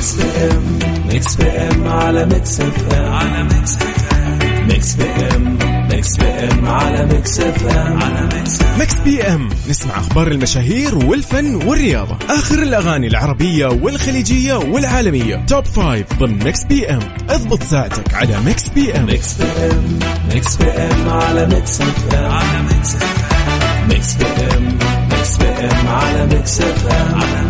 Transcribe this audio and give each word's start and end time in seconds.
Mix 0.00 0.14
PM 0.14 0.78
Mix 1.06 1.34
PM 1.36 1.88
على 1.88 2.26
Mix 2.26 2.60
FM 2.60 3.12
على 3.12 3.42
Mix 3.44 3.74
FM 3.74 4.68
Mix 4.68 4.94
PM 4.94 5.58
Mix 5.90 6.16
PM 6.16 6.68
على 6.68 7.06
Mix 7.06 7.40
F 7.40 7.66
M 7.66 8.02
على 8.02 8.28
Mix 8.34 8.58
Mix 8.78 8.94
PM 9.04 9.48
نسمع 9.68 9.98
أخبار 9.98 10.28
المشاهير 10.28 10.94
والفن 10.94 11.54
والرياضه 11.54 12.16
اخر 12.30 12.62
الاغاني 12.62 13.06
العربيه 13.06 13.66
والخليجيه 13.66 14.54
والعالميه 14.54 15.44
top 15.46 15.64
five 15.64 16.06
ضمن 16.18 16.44
Mix 16.44 16.64
PM 16.64 17.00
اضبط 17.30 17.62
ساعتك 17.62 18.14
على 18.14 18.40
Mix 18.40 18.68
PM 18.68 19.06
Mix 19.06 19.34
PM 19.34 19.98
Mix 20.34 20.56
PM 20.56 21.08
على 21.08 21.46
Mix 21.46 21.80
FM 21.80 22.32
على 22.32 22.62
Mix 22.62 22.94
FM 22.94 23.88
Mix 23.88 24.14
PM 24.14 24.78
Mix 25.12 25.36
PM 25.36 25.88
على 25.88 26.26
Mix 26.26 26.60
FM 26.60 27.14
على 27.14 27.49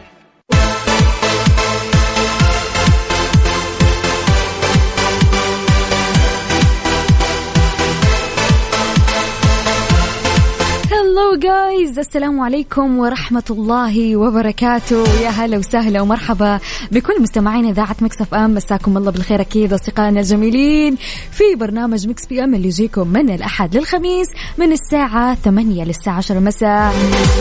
guys 11.41 11.99
السلام 11.99 12.39
عليكم 12.39 12.99
ورحمة 12.99 13.43
الله 13.49 14.15
وبركاته 14.15 15.03
يا 15.21 15.29
هلا 15.29 15.57
وسهلا 15.57 16.01
ومرحبا 16.01 16.59
بكل 16.91 17.21
مستمعين 17.21 17.65
إذاعة 17.65 17.95
Mix 18.01 18.21
FM 18.21 18.53
مساكم 18.53 18.97
الله 18.97 19.11
بالخير 19.11 19.41
أكيد 19.41 19.73
أصدقائنا 19.73 20.19
الجميلين 20.19 20.95
في 21.31 21.43
برنامج 21.55 22.07
Mix 22.07 22.25
PM 22.25 22.53
اللي 22.53 22.67
يجيكم 22.67 23.07
من 23.07 23.29
الأحد 23.29 23.77
للخميس 23.77 24.27
من 24.57 24.71
الساعة 24.71 25.35
8 25.35 25.83
للساعة 25.83 26.17
10 26.17 26.39
مساء. 26.39 26.93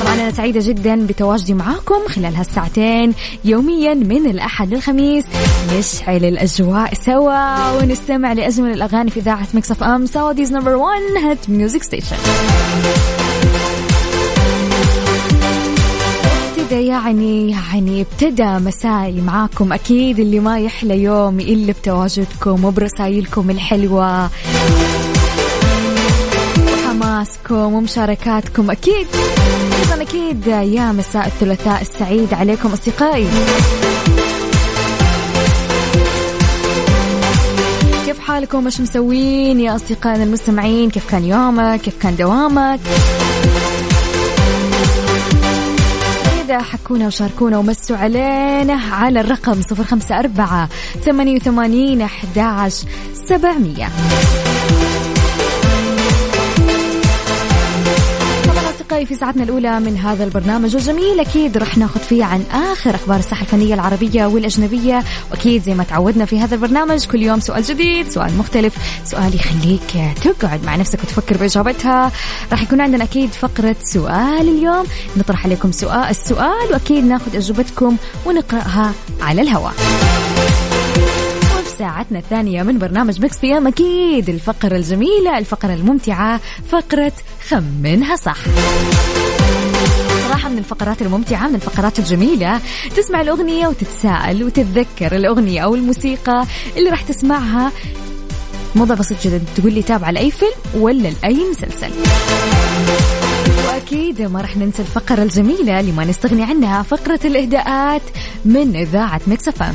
طبعا 0.02 0.14
أنا 0.14 0.30
سعيدة 0.30 0.60
جدا 0.62 1.06
بتواجدي 1.06 1.54
معاكم 1.54 2.08
خلال 2.08 2.34
هالساعتين 2.36 3.14
يوميا 3.44 3.94
من 3.94 4.26
الأحد 4.26 4.74
للخميس. 4.74 5.24
نشعل 5.78 6.24
الأجواء 6.24 6.94
سوا 6.94 7.72
ونستمع 7.78 8.32
لأجمل 8.32 8.70
الأغاني 8.70 9.10
في 9.10 9.20
إذاعة 9.20 9.48
Mix 9.54 9.70
FM 9.70 10.06
Saudi's 10.06 10.52
number 10.52 10.74
1 10.74 11.00
hit 11.24 11.50
music 11.50 11.82
station 11.82 12.16
ابتدى 16.70 16.86
يعني 16.86 17.50
يعني 17.50 18.00
ابتدى 18.00 18.44
مسائي 18.44 19.20
معاكم 19.20 19.72
أكيد 19.72 20.18
اللي 20.18 20.40
ما 20.40 20.58
يحلى 20.60 21.02
يوم 21.02 21.40
إلا 21.40 21.72
بتواجدكم 21.72 22.64
وبرسايلكم 22.64 23.50
الحلوة. 23.50 24.30
وحماسكم 26.72 27.54
ومشاركاتكم 27.74 28.70
أكيد. 28.70 29.06
أيضا 29.80 30.02
أكيد 30.02 30.46
يا 30.46 30.92
مساء 30.92 31.26
الثلاثاء 31.26 31.80
السعيد 31.80 32.34
عليكم 32.34 32.72
أصدقائي. 32.72 33.26
كيف 38.06 38.20
حالكم؟ 38.20 38.64
إيش 38.64 38.80
مسوين 38.80 39.60
يا 39.60 39.74
أصدقائنا 39.74 40.24
المستمعين؟ 40.24 40.90
كيف 40.90 41.10
كان 41.10 41.24
يومك؟ 41.24 41.80
كيف 41.80 41.94
كان 42.02 42.16
دوامك؟ 42.16 42.80
كذا 46.50 46.62
حكونا 46.62 47.06
وشاركونا 47.06 47.58
ومسوا 47.58 47.96
علينا 47.96 48.74
على 48.74 49.20
الرقم 49.20 49.62
صفر 49.62 49.84
خمسة 49.84 50.18
أربعة 50.18 50.68
ثمانية 51.04 51.36
وثمانين 51.36 52.02
أحداش 52.02 52.82
سبعمية. 53.28 53.88
أعزائي 59.00 59.16
في 59.16 59.20
ساعتنا 59.20 59.42
الأولى 59.42 59.80
من 59.80 59.96
هذا 59.96 60.24
البرنامج. 60.24 60.76
الجميل 60.76 61.20
أكيد 61.20 61.58
رح 61.58 61.78
ناخذ 61.78 62.00
فيه 62.00 62.24
عن 62.24 62.42
آخر 62.72 62.94
أخبار 62.94 63.18
الساحة 63.18 63.42
الفنية 63.42 63.74
العربية 63.74 64.26
والأجنبية. 64.26 65.04
وأكيد 65.30 65.62
زي 65.62 65.74
ما 65.74 65.84
تعودنا 65.84 66.24
في 66.24 66.40
هذا 66.40 66.54
البرنامج 66.54 67.06
كل 67.06 67.22
يوم 67.22 67.40
سؤال 67.40 67.62
جديد 67.62 68.08
سؤال 68.08 68.38
مختلف 68.38 68.74
سؤال 69.04 69.34
يخليك 69.34 70.14
تقعد 70.24 70.64
مع 70.64 70.76
نفسك 70.76 70.98
وتفكر 71.02 71.36
بإجابتها. 71.36 72.12
راح 72.52 72.62
يكون 72.62 72.80
عندنا 72.80 73.04
أكيد 73.04 73.32
فقرة 73.32 73.76
سؤال 73.84 74.48
اليوم. 74.48 74.84
نطرح 75.16 75.44
عليكم 75.46 75.72
سؤال 75.72 76.10
السؤال 76.10 76.72
وأكيد 76.72 77.04
ناخذ 77.04 77.36
إجوبتكم 77.36 77.96
ونقرأها 78.26 78.92
على 79.20 79.42
الهواء. 79.42 79.74
ساعتنا 81.80 82.18
الثانية 82.18 82.62
من 82.62 82.78
برنامج 82.78 83.24
مكس 83.24 83.38
بي 83.38 83.56
إم. 83.56 83.66
أكيد 83.66 84.28
الفقرة 84.28 84.76
الجميلة 84.76 85.38
الفقرة 85.38 85.74
الممتعة 85.74 86.40
فقرة 86.68 87.12
خمنها 87.48 88.16
صح. 88.16 88.36
صراحة 90.28 90.48
من 90.48 90.58
الفقرات 90.58 91.02
الممتعة 91.02 91.48
من 91.48 91.54
الفقرات 91.54 91.98
الجميلة. 91.98 92.60
تسمع 92.96 93.20
الأغنية 93.20 93.66
وتتساءل 93.66 94.44
وتتذكر 94.44 95.16
الأغنية 95.16 95.60
أو 95.60 95.74
الموسيقى 95.74 96.46
اللي 96.76 96.90
راح 96.90 97.02
تسمعها. 97.02 97.72
موضوع 98.74 98.96
بسيط 98.96 99.18
جدا. 99.24 99.40
تقول 99.56 99.72
لي 99.72 99.82
تابعة 99.82 100.10
لأي 100.10 100.30
فيلم 100.30 100.82
ولا 100.82 101.08
لأي 101.22 101.50
مسلسل. 101.50 101.90
وأكيد 103.68 104.22
ما 104.22 104.40
راح 104.40 104.56
ننسى 104.56 104.82
الفقرة 104.82 105.22
الجميلة 105.22 105.80
اللي 105.80 105.92
ما 105.92 106.04
نستغني 106.04 106.42
عنها 106.42 106.82
فقرة 106.82 107.20
الإهداءات. 107.24 108.02
من 108.44 108.76
إذاعة 108.76 109.20
Mix 109.26 109.48
FM. 109.48 109.74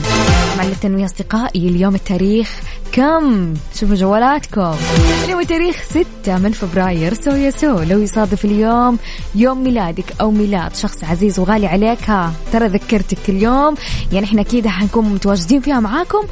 مع 0.58 0.64
التنويه 0.64 1.06
أصدقائي 1.06 1.68
اليوم 1.70 1.96
التاريخ 1.96 2.62
كم؟ 2.96 3.54
شوفوا 3.80 3.96
جوالاتكم. 3.96 4.76
اليوم 5.24 5.40
التاريخ 5.40 5.76
6 6.24 6.38
من 6.38 6.52
فبراير؟ 6.52 7.14
so 7.14 7.32
yeah 7.32 7.50
so. 7.50 7.80
لو 7.80 8.00
يصادف 8.00 8.46
اليوم 8.46 8.98
يوم 9.36 9.64
ميلادك 9.64 10.06
أو 10.22 10.32
ميلاد 10.32 10.76
شخص 10.76 11.04
عزيز 11.04 11.40
وغالي 11.40 11.68
عليك 11.68 12.10
ها 12.10 12.34
ترى 12.54 12.68
ذكرتك 12.68 13.30
اليوم 13.30 13.76
يعني 14.12 14.26
إحنا 14.26 14.42
أكيد 14.42 14.68
حنكون 14.68 15.06
متواجدين 15.06 15.62
فيها 15.62 15.80
معاكم 15.80 16.24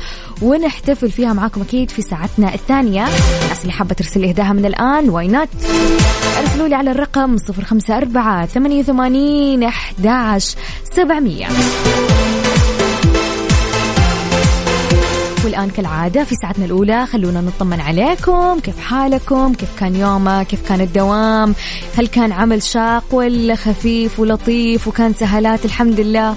ونحتفل 0.42 1.12
فيها 1.12 1.34
معاكم 1.34 1.62
أكيد 1.62 1.90
في 1.92 2.02
ساعتنا 2.02 2.54
الثانية. 2.54 3.06
الناس 3.44 3.62
اللي 3.62 3.72
حابة 3.72 3.96
ترسل 3.96 4.26
إهداها 4.26 4.54
من 4.54 4.66
الآن؟ 4.66 5.10
why 5.10 5.28
not 5.28 5.50
أرسلوا 6.40 6.68
لي 6.68 6.76
على 6.76 6.92
الرقم 6.92 7.38
054 7.50 8.46
88 8.46 9.64
11 9.64 10.58
700 10.96 12.43
والآن 15.46 15.70
كالعادة 15.70 16.24
في 16.24 16.36
ساعتنا 16.36 16.66
الأولى 16.66 17.06
خلونا 17.06 17.42
نطمن 17.42 17.82
عليكم. 17.82 18.60
كيف 18.60 18.80
حالكم؟ 18.80 19.54
كيف 19.54 19.70
كان 19.80 19.96
يومك؟ 19.96 20.48
كيف 20.48 20.68
كان 20.70 20.82
الدوام؟ 20.82 21.56
هل 21.98 22.08
كان 22.08 22.32
عمل 22.32 22.64
شاق 22.64 23.04
ولا 23.12 23.56
خفيف 23.56 24.20
ولطيف 24.20 24.88
وكان 24.88 25.14
سهلات؟ 25.14 25.66
الحمد 25.66 26.00
لله. 26.00 26.36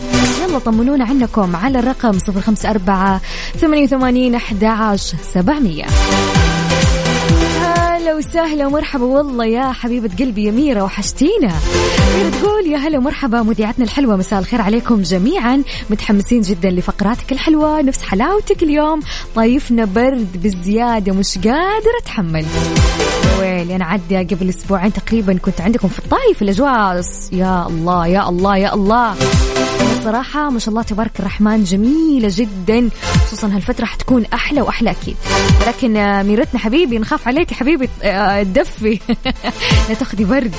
يلا 0.48 0.58
طمنونا 0.58 1.04
عنكم 1.04 1.56
على 1.56 1.78
الرقم 1.78 2.18
054 2.28 3.20
88 3.60 4.34
11 4.34 5.16
700 5.22 5.84
هلا 8.06 8.14
وسهلا 8.14 8.66
ومرحبا. 8.66 9.04
والله 9.04 9.46
يا 9.46 9.72
حبيبة 9.72 10.10
قلبي 10.18 10.44
يا 10.44 10.50
ميرا 10.50 10.82
وحشتينا. 10.82 11.52
ميرا 12.16 12.30
تقول 12.30 12.66
يا 12.66 12.76
هلا 12.76 12.98
ومرحبا 12.98 13.42
مذيعتنا 13.42 13.84
الحلوة 13.84 14.16
مساء 14.16 14.38
الخير 14.38 14.60
عليكم 14.60 15.02
جميعا. 15.02 15.62
متحمسين 15.90 16.40
جدا 16.40 16.70
لفقراتك 16.70 17.32
الحلوة 17.32 17.82
نفس 17.82 18.02
حلاوتك 18.02 18.62
اليوم. 18.62 19.00
طايفنا 19.34 19.84
برد 19.84 20.42
بالزيادة 20.42 21.12
مش 21.12 21.38
قادرة 21.38 21.98
أتحمل. 22.02 22.46
ويلي 23.40 23.76
أنا 23.76 23.84
عدى 23.84 24.18
قبل 24.18 24.48
أسبوعين 24.48 24.92
تقريبا 24.92 25.38
كنت 25.38 25.60
عندكم 25.60 25.88
في 25.88 25.98
الطايف 25.98 26.42
الأجواء. 26.42 27.02
يا 27.32 27.66
الله 27.66 28.06
يا 28.06 28.28
الله 28.28 28.56
يا 28.56 28.74
الله. 28.74 29.14
الصراحة 30.06 30.50
ما 30.50 30.58
شاء 30.58 30.68
الله 30.68 30.82
تبارك 30.82 31.20
الرحمن 31.20 31.64
جميلة 31.64 32.28
جدا. 32.32 32.90
خصوصا 33.26 33.46
هالفترة 33.46 33.84
حتكون 33.84 34.24
أحلى 34.24 34.62
وأحلى 34.62 34.90
أكيد. 34.90 35.16
ولكن 35.60 35.96
آه، 35.96 36.22
ميرتنا 36.22 36.60
حبيبي 36.60 36.98
نخاف 36.98 37.28
عليك 37.28 37.52
حبيبي 37.52 37.88
آه، 38.02 38.42
تدفي 38.42 39.00
لا 39.88 39.94
تاخذي 39.94 40.24
برد. 40.24 40.54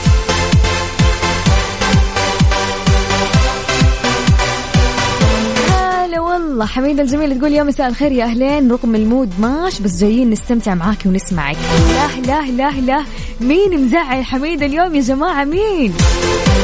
هلا 6.38 6.45
والله 6.45 6.66
حميدة 6.66 7.04
الجميلة 7.04 7.36
تقول 7.38 7.54
يا 7.54 7.63
مساء 7.63 7.88
الخير 7.88 8.12
يا 8.12 8.25
أهلين 8.25 8.72
رغم 8.72 8.95
المود 8.95 9.30
ماش 9.39 9.80
بس 9.80 10.00
جايين 10.00 10.30
نستمتع 10.30 10.74
معاكي 10.74 11.10
ونسمعك. 11.10 11.57
لا 11.94 12.22
لا 12.22 12.51
لا 12.51 12.72
لا. 12.72 13.04
مين 13.42 13.86
مزعل 13.86 14.25
حميدة 14.25 14.66
اليوم 14.66 14.95
يا 14.95 15.01
جماعة؟ 15.01 15.44
مين؟ 15.44 15.94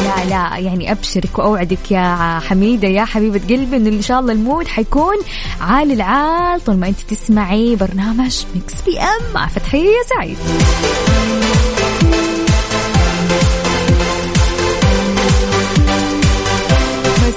لا 0.04 0.26
لا 0.30 0.58
يعني 0.58 0.92
أبشرك 0.92 1.40
وأوعدك 1.40 1.92
يا 1.92 2.40
حميدة 2.50 2.88
يا 2.88 3.06
حبيبة 3.06 3.42
قلبي 3.50 3.78
إنه 3.78 3.90
إن 3.90 4.02
شاء 4.02 4.20
الله 4.20 4.34
ال 4.34 4.41
mood 4.41 4.68
حيكون 4.68 5.16
عالي 5.62 5.94
العال. 5.94 6.64
طول 6.64 6.76
ما 6.76 6.88
أنت 6.88 7.00
تسمعي 7.10 7.76
برنامج 7.76 8.44
Mix 8.56 8.74
PM 8.86 9.34
مع 9.34 9.48
فتحية 9.48 10.04
سعيد. 10.16 10.38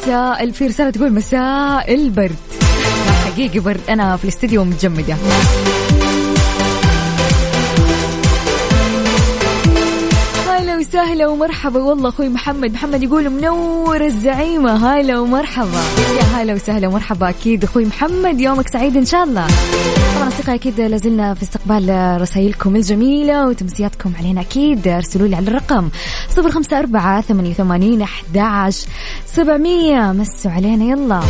مساء 0.07 0.51
في 0.53 0.67
رسالة 0.67 0.91
تقول 0.91 1.13
مساء 1.13 1.95
البرد. 1.95 2.37
حقيقي 3.25 3.59
برد. 3.59 3.81
أنا 3.89 4.17
في 4.17 4.25
الاستديو 4.25 4.65
متجمدة. 4.65 5.17
وسهلا 10.89 11.27
ومرحبا. 11.27 11.81
والله 11.83 12.09
أخوي 12.09 12.29
محمد. 12.29 12.73
محمد 12.73 13.03
يقول 13.03 13.31
منور 13.31 14.05
الزعيمة. 14.05 14.73
هلا 14.73 15.19
ومرحبا. 15.19 15.81
يا 16.17 16.23
هلا 16.23 16.55
وسهلا 16.55 16.89
ومرحبا. 16.89 17.29
أكيد 17.29 17.65
أخوي 17.65 17.85
محمد 17.85 18.41
يومك 18.41 18.69
سعيد 18.69 18.97
إن 18.97 19.05
شاء 19.05 19.25
الله. 19.25 19.47
طبعا 20.17 20.29
أصدقائي 20.29 20.59
أكيد 20.59 20.81
لازلنا 20.81 21.35
في 21.35 21.43
استقبال 21.43 22.17
رسائلكم 22.21 22.77
الجميلة 22.77 23.47
وتمسياتكم 23.47 24.13
علينا. 24.19 24.41
أكيد 24.41 24.89
أرسلوا 24.89 25.29
لي 25.29 25.37
على 25.37 25.49
الرقم 25.49 25.89
صفر 26.31 26.51
خمسة 26.51 26.79
أربعة 26.79 27.21
ثمانية 27.21 27.51
وثمانين 27.51 28.03
احدى 28.03 28.41
عشر 28.41 28.87
سبعمية. 29.27 30.13
مسوا 30.13 30.51
علينا. 30.51 30.85
يلا. 30.85 31.21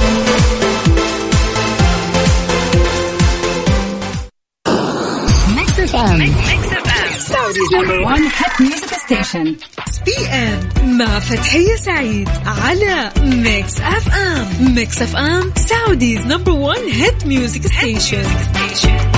Saudi's 7.56 7.74
number 7.74 8.00
1 8.00 8.20
hit 8.20 8.60
music 8.60 8.94
station 8.94 9.56
PM 10.06 10.98
مع 10.98 11.18
فتحية 11.20 11.76
سعيد 11.76 12.28
على 12.46 13.12
Mix 13.22 13.80
FM 13.80 14.74
Mix 14.74 15.02
FM 15.02 15.52
Saudi's 15.56 16.20
number 16.26 16.52
1 16.52 16.80
hit 16.92 17.26
music 17.26 17.66
station 17.66 19.15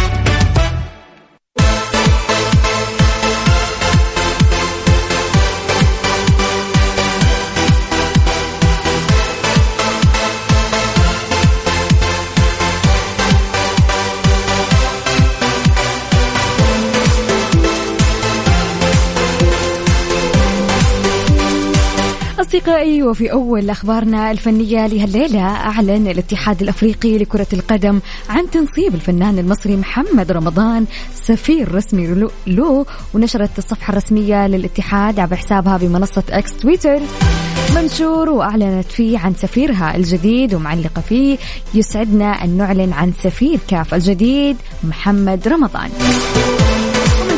أصدقائي 22.69 23.03
وفي 23.03 23.33
أول 23.33 23.71
أخبارنا 23.71 24.31
الفنية 24.31 24.87
لهالليلة 24.87 25.41
أعلن 25.41 26.07
الاتحاد 26.07 26.63
الأفريقي 26.63 27.19
لكرة 27.19 27.47
القدم 27.53 28.01
عن 28.29 28.51
تنصيب 28.51 28.95
الفنان 28.95 29.39
المصري 29.39 29.77
محمد 29.77 30.33
رمضان 30.33 30.87
سفير 31.15 31.75
رسمي 31.75 32.29
له 32.47 32.87
ونشرت 33.15 33.59
الصفحة 33.59 33.91
الرسمية 33.91 34.47
للاتحاد 34.47 35.21
عبر 35.21 35.37
حسابها 35.37 35.77
بمنصة 35.77 36.23
أكس 36.31 36.57
تويتر. 36.57 37.01
منشور 37.77 38.31
وأعلنت 38.31 38.87
فيه 38.87 39.19
عن 39.19 39.35
سفيرها 39.35 39.97
الجديد 39.97 40.55
ومعلقة 40.55 41.01
فيه 41.01 41.39
يسعدنا 41.75 42.45
أن 42.45 42.57
نعلن 42.57 42.93
عن 42.93 43.13
سفير 43.23 43.59
كاف 43.69 43.95
الجديد 43.95 44.57
محمد 44.85 45.49
رمضان. 45.49 45.91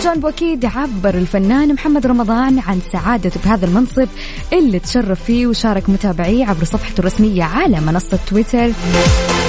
جانب 0.04 0.26
أكيد 0.26 0.64
عبر 0.64 1.14
الفنان 1.14 1.74
محمد 1.74 2.06
رمضان 2.06 2.58
عن 2.58 2.80
سعادته 2.92 3.40
بهذا 3.44 3.66
المنصب 3.66 4.08
اللي 4.52 4.78
تشرف 4.78 5.24
فيه 5.24 5.46
وشارك 5.46 5.90
متابعيه 5.90 6.44
عبر 6.46 6.64
صفحته 6.64 7.00
الرسمية 7.00 7.42
على 7.42 7.80
منصة 7.80 8.18
تويتر. 8.26 8.70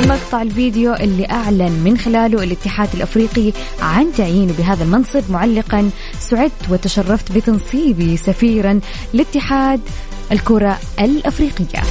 مقطع 0.07 0.41
الفيديو 0.41 0.93
اللي 0.93 1.29
أعلن 1.31 1.81
من 1.85 1.97
خلاله 1.97 2.43
الاتحاد 2.43 2.89
الأفريقي 2.93 3.51
عن 3.81 4.07
تعيينه 4.17 4.53
بهذا 4.57 4.83
المنصب 4.83 5.23
معلقا 5.31 5.89
سعدت 6.19 6.69
وتشرفت 6.69 7.31
بتنصيبي 7.31 8.17
سفيرا 8.17 8.79
لاتحاد 9.13 9.79
الكرة 10.31 10.77
الأفريقية 10.99 11.81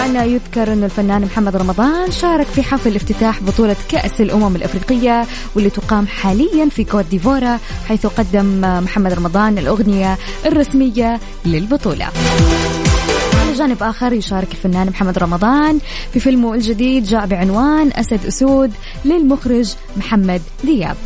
طبعا 0.00 0.24
يذكر 0.24 0.72
أن 0.72 0.84
الفنان 0.84 1.22
محمد 1.22 1.56
رمضان 1.56 2.10
شارك 2.10 2.46
في 2.46 2.62
حفل 2.62 2.96
افتتاح 2.96 3.42
بطولة 3.42 3.76
كأس 3.88 4.20
الأمم 4.20 4.56
الأفريقية 4.56 5.26
واللي 5.54 5.70
تقام 5.70 6.06
حاليا 6.06 6.68
في 6.68 6.84
كوت 6.84 7.04
ديفورا 7.10 7.58
حيث 7.88 8.06
قدم 8.06 8.60
محمد 8.60 9.12
رمضان 9.12 9.58
الأغنية 9.58 10.18
الرسمية 10.46 11.20
للبطولة. 11.44 12.08
جانب 13.56 13.82
آخر 13.82 14.12
يشارك 14.12 14.48
الفنان 14.52 14.86
محمد 14.86 15.18
رمضان 15.18 15.78
في 16.12 16.20
فيلمه 16.20 16.54
الجديد 16.54 17.04
جاء 17.04 17.26
بعنوان 17.26 17.90
أسد 17.92 18.26
أسود 18.26 18.72
للمخرج 19.04 19.74
محمد 19.96 20.42
دياب. 20.64 20.96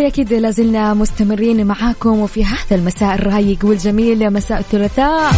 أصدقائي 0.00 0.12
أكيد 0.12 0.32
لازلنا 0.32 0.94
مستمرين 0.94 1.66
معاكم 1.66 2.18
وفي 2.18 2.44
هذا 2.44 2.76
المساء 2.76 3.14
الرايق 3.14 3.58
والجميل 3.64 4.30
مساء 4.32 4.58
الثلاثاء. 4.58 5.32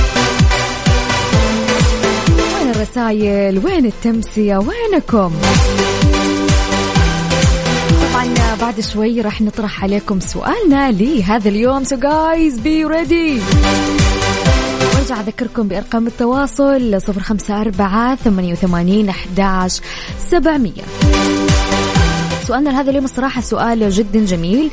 وين 2.38 2.70
الرسايل؟ 2.70 3.66
وين 3.66 3.86
التمسية؟ 3.86 4.56
وينكم؟ 4.56 5.32
طبعا 8.12 8.26
بعد 8.60 8.80
شوي 8.80 9.20
راح 9.20 9.40
نطرح 9.40 9.82
عليكم 9.84 10.20
سؤالنا 10.20 10.90
لهذا 10.90 11.48
اليوم. 11.48 11.84
so 11.84 11.96
guys 11.96 12.58
be 12.58 12.84
ready 12.84 13.40
وارجع 14.94 15.20
أذكركم 15.20 15.68
بأرقام 15.68 16.06
التواصل 16.06 17.02
صفر 17.02 17.20
خمسة 17.20 17.60
أربعة 17.60 18.14
ثمانية 18.14 18.52
وثمانين 18.52 19.08
أحداش 19.08 19.80
سبعمية. 20.30 20.82
سؤالنا 22.46 22.70
لهذا 22.70 22.90
اليوم 22.90 23.04
الصراحة 23.04 23.40
سؤال 23.40 23.90
جدا 23.90 24.24
جميل 24.24 24.70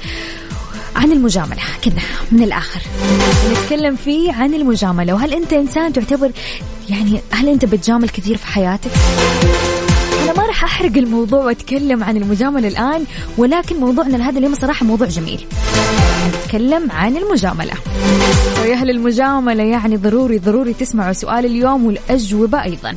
عن 0.96 1.12
المجاملة. 1.12 1.62
كذا 1.82 2.02
من 2.32 2.44
الآخر. 2.44 2.82
نتكلم 3.52 3.96
فيه 3.96 4.34
عن 4.34 4.54
المجاملة. 4.54 5.14
وهل 5.14 5.34
أنت 5.34 5.54
إنسان 5.54 5.94
تعتبر 5.94 6.32
يعني 6.90 7.22
هل 7.32 7.50
أنت 7.50 7.66
بتجامل 7.66 8.10
كثير 8.10 8.38
في 8.38 8.48
حياتك؟ 8.48 8.92
أنا 10.24 10.34
ما 10.34 10.46
راح 10.46 10.64
أحرق 10.64 10.98
الموضوع 10.98 11.46
وأتكلم 11.46 12.04
عن 12.04 12.18
المجاملة 12.18 12.68
الآن 12.68 13.06
ولكن 13.38 13.80
موضوعنا 13.80 14.18
لهذا 14.18 14.40
اليوم 14.40 14.56
صراحة 14.56 14.86
موضوع 14.86 15.08
جميل. 15.08 15.46
نتكلم 16.46 16.92
عن 16.92 17.18
المجاملة. 17.18 17.74
ويا 18.62 18.74
أهل 18.74 18.90
المجاملة 18.90 19.64
يعني 19.64 19.98
ضروري 19.98 20.38
ضروري 20.38 20.74
تسمعوا 20.74 21.14
سؤال 21.14 21.46
اليوم 21.46 21.86
والأجوبة 21.86 22.64
أيضا. 22.64 22.96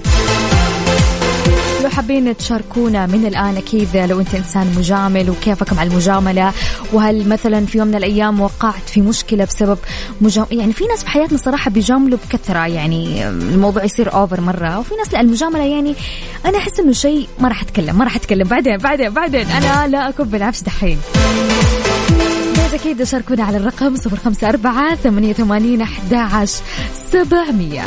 لو 1.82 1.88
حابين 1.88 2.36
تشاركونا 2.36 3.06
من 3.06 3.26
الآن 3.26 3.56
أكيد 3.56 3.96
لو 3.96 4.20
أنت 4.20 4.34
إنسان 4.34 4.74
مجامل 4.76 5.30
وكيفك 5.30 5.72
مع 5.72 5.82
المجاملة؟ 5.82 6.52
وهل 6.92 7.28
مثلا 7.28 7.66
في 7.66 7.78
يوم 7.78 7.86
من 7.88 7.94
الأيام 7.94 8.40
وقعت 8.40 8.88
في 8.88 9.00
مشكلة 9.00 9.44
بسبب 9.44 9.78
مجام... 10.20 10.46
يعني 10.50 10.72
في 10.72 10.84
ناس 10.84 11.04
بحياتنا 11.04 11.38
صراحة 11.38 11.70
بيجاملوا 11.70 12.18
بكثرة 12.28 12.66
يعني 12.66 13.28
الموضوع 13.28 13.84
يصير 13.84 14.14
أوفر 14.14 14.40
مرة 14.40 14.78
وفي 14.78 14.94
ناس 14.94 15.12
لا 15.12 15.20
المجاملة 15.20 15.64
يعني 15.64 15.94
أنا 16.46 16.58
أحس 16.58 16.80
إنه 16.80 16.92
شيء 16.92 17.28
ما 17.40 17.48
راح 17.48 17.62
أتكلم 17.62 17.98
ما 17.98 18.04
راح 18.04 18.16
أتكلم. 18.16 18.48
بعدين 18.48 18.76
بعدين 18.76 19.10
بعدين 19.10 19.46
أنا 19.46 19.88
لا 19.88 20.08
أكب 20.08 20.34
العفش 20.34 20.62
دحين. 20.62 20.98
أكيد 22.74 23.02
شاركونا 23.04 23.44
على 23.44 23.56
الرقم 23.56 23.94
054 23.96 24.94
88 24.96 25.80
11 25.80 26.62
700 27.12 27.82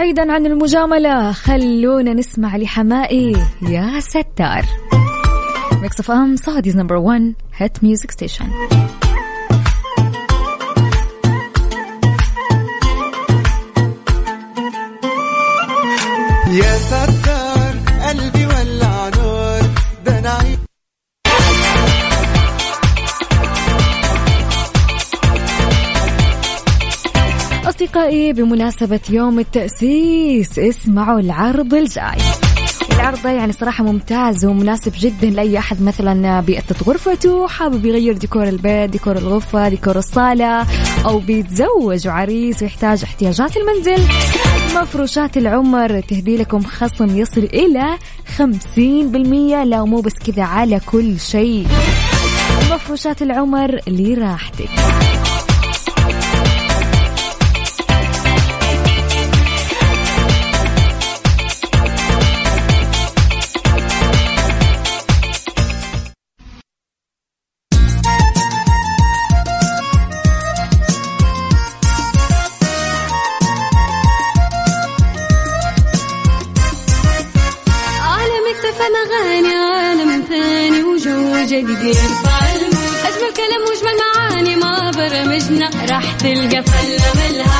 بعيدا 0.00 0.32
عن 0.32 0.46
المجاملة. 0.46 1.32
خلونا 1.32 2.14
نسمع 2.14 2.56
لحماقي 2.56 3.36
يا 3.62 4.00
ستار. 4.00 4.64
Mix 5.82 6.00
FM 6.00 6.36
Saudi's 6.36 6.76
number 6.76 6.96
1 6.96 7.34
hit 7.56 7.84
music 7.84 8.10
station 8.10 8.44
يا 16.50 16.78
ستار. 16.78 17.19
أصدقائي 27.90 28.32
بمناسبة 28.32 29.00
يوم 29.10 29.38
التأسيس 29.38 30.58
اسمعوا 30.58 31.20
العرض 31.20 31.74
الجاي. 31.74 32.18
العرض 32.92 33.26
يعني 33.26 33.52
صراحة 33.52 33.84
ممتاز 33.84 34.44
ومناسب 34.44 34.92
جدا 34.98 35.30
لأي 35.30 35.58
أحد 35.58 35.82
مثلا 35.82 36.40
بيأثث 36.40 36.88
غرفته 36.88 37.48
حابب 37.48 37.84
يغير 37.86 38.16
ديكور 38.16 38.48
البيت 38.48 38.90
ديكور 38.90 39.18
الغرفة 39.18 39.68
ديكور 39.68 39.98
الصالة 39.98 40.66
أو 41.04 41.18
بيتزوج 41.18 42.08
وعريس 42.08 42.62
ويحتاج 42.62 43.02
احتياجات 43.02 43.56
المنزل. 43.56 44.04
مفروشات 44.76 45.36
العمر 45.36 46.00
تهدي 46.00 46.36
لكم 46.36 46.62
خصم 46.62 47.16
يصل 47.16 47.40
إلى 47.44 47.98
50% 48.38 49.64
لا 49.64 49.84
مو 49.84 50.00
بس 50.00 50.14
كذا 50.26 50.42
على 50.42 50.80
كل 50.86 51.20
شيء. 51.20 51.66
مفروشات 52.72 53.22
العمر 53.22 53.80
لراحتك. 53.88 54.70
أجمل 81.90 83.32
كلام 83.36 83.62
وأجمل 83.68 83.96
معاني 84.00 84.56
ما 84.56 84.90
برمجنا. 84.90 85.70
راح 85.90 86.12
تلقى 86.12 86.62
فلة 86.62 87.12
ملها 87.14 87.59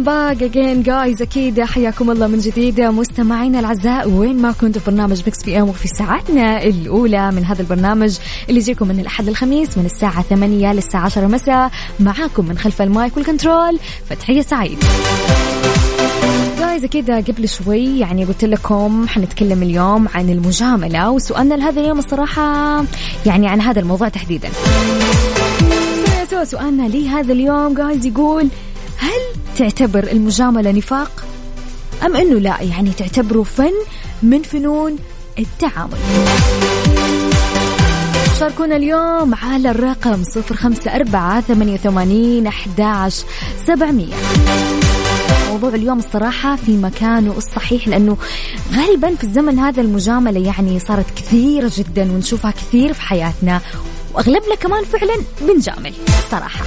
welcome 0.00 0.04
back 0.04 0.42
again 0.42 0.82
guys 0.82 1.22
أكيد 1.22 1.60
حياكم 1.60 2.10
الله 2.10 2.26
من 2.26 2.38
جديد. 2.38 2.80
مستمعينا 2.80 3.60
الأعزاء 3.60 4.08
وين 4.08 4.42
ما 4.42 4.52
كنتوا 4.52 4.80
في 4.80 4.90
برنامج 4.90 5.22
Mix 5.26 5.44
PM 5.44 5.68
وفي 5.68 5.88
ساعتنا 5.88 6.62
الأولى 6.62 7.30
من 7.30 7.44
هذا 7.44 7.62
البرنامج 7.62 8.18
اللي 8.48 8.60
يجيكم 8.60 8.88
من 8.88 9.00
الأحد 9.00 9.28
للخميس 9.28 9.78
من 9.78 9.84
الساعة 9.84 10.22
8 10.22 10.72
للساعه 10.72 11.04
10 11.04 11.26
مساء 11.26 11.70
معاكم 12.00 12.46
من 12.46 12.58
خلف 12.58 12.82
ال 12.82 12.91
mic 12.91 13.16
وال 13.16 13.30
control 13.30 13.78
فتحية 14.10 14.42
سعيد. 14.42 14.78
guys 16.58 16.86
كذا 16.86 17.20
قبل 17.20 17.48
شوي 17.48 17.98
يعني 17.98 18.24
قلت 18.24 18.44
لكم 18.44 19.08
حنتكلم 19.08 19.62
اليوم 19.62 20.08
عن 20.14 20.30
المجاملة 20.30 21.10
وسؤالنا 21.10 21.54
لهذا 21.54 21.80
اليوم 21.80 21.98
الصراحة 21.98 22.84
يعني 23.26 23.48
عن 23.48 23.60
هذا 23.60 23.80
الموضوع 23.80 24.08
تحديدا. 24.08 24.48
سؤالنا 26.44 26.82
لي 26.88 27.08
هذا 27.08 27.32
اليوم 27.32 27.74
guys 27.74 28.06
يقول 28.06 28.48
هل 29.00 29.20
تعتبر 29.56 30.04
المجاملة 30.12 30.70
نفاق؟ 30.70 31.24
أم 32.06 32.16
أنه 32.16 32.38
لا 32.38 32.62
يعني 32.62 32.90
تعتبره 32.90 33.42
فن 33.42 33.72
من 34.22 34.42
فنون 34.42 34.96
التعامل. 35.38 35.98
شاركونا 38.40 38.76
اليوم 38.76 39.34
على 39.34 39.70
الرقم 39.70 40.24
صفر 40.24 40.56
خمسة 40.56 40.96
أربعة 40.96 41.40
ثمانية 41.40 41.74
وثمانين 41.74 42.46
أحداش 42.46 43.22
سبعمية. 43.66 44.14
موضوع 45.50 45.70
اليوم 45.70 45.98
الصراحة 45.98 46.56
في 46.56 46.76
مكانه 46.76 47.34
الصحيح 47.36 47.88
لأنه 47.88 48.16
غالبا 48.72 49.14
في 49.14 49.24
الزمن 49.24 49.58
هذا 49.58 49.80
المجاملة 49.80 50.40
يعني 50.40 50.78
صارت 50.78 51.06
كثيرة 51.16 51.72
جدا 51.76 52.12
ونشوفها 52.12 52.50
كثير 52.50 52.92
في 52.92 53.02
حياتنا 53.02 53.60
وأغلبنا 54.14 54.54
كمان 54.54 54.84
فعلا 54.84 55.14
بنجامل 55.40 55.92
صراحة. 56.30 56.64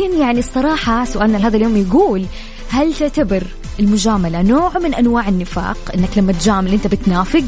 ولكن 0.00 0.20
يعني 0.20 0.38
الصراحة 0.38 1.04
سؤالنا 1.04 1.36
لهذا 1.36 1.56
اليوم 1.56 1.76
يقول 1.76 2.26
هل 2.70 2.94
تعتبر 2.94 3.42
المجاملة 3.80 4.42
نوع 4.42 4.78
من 4.78 4.94
أنواع 4.94 5.28
النفاق؟ 5.28 5.76
إنك 5.94 6.18
لما 6.18 6.32
تجامل 6.32 6.72
أنت 6.72 6.86
بتنافق 6.86 7.44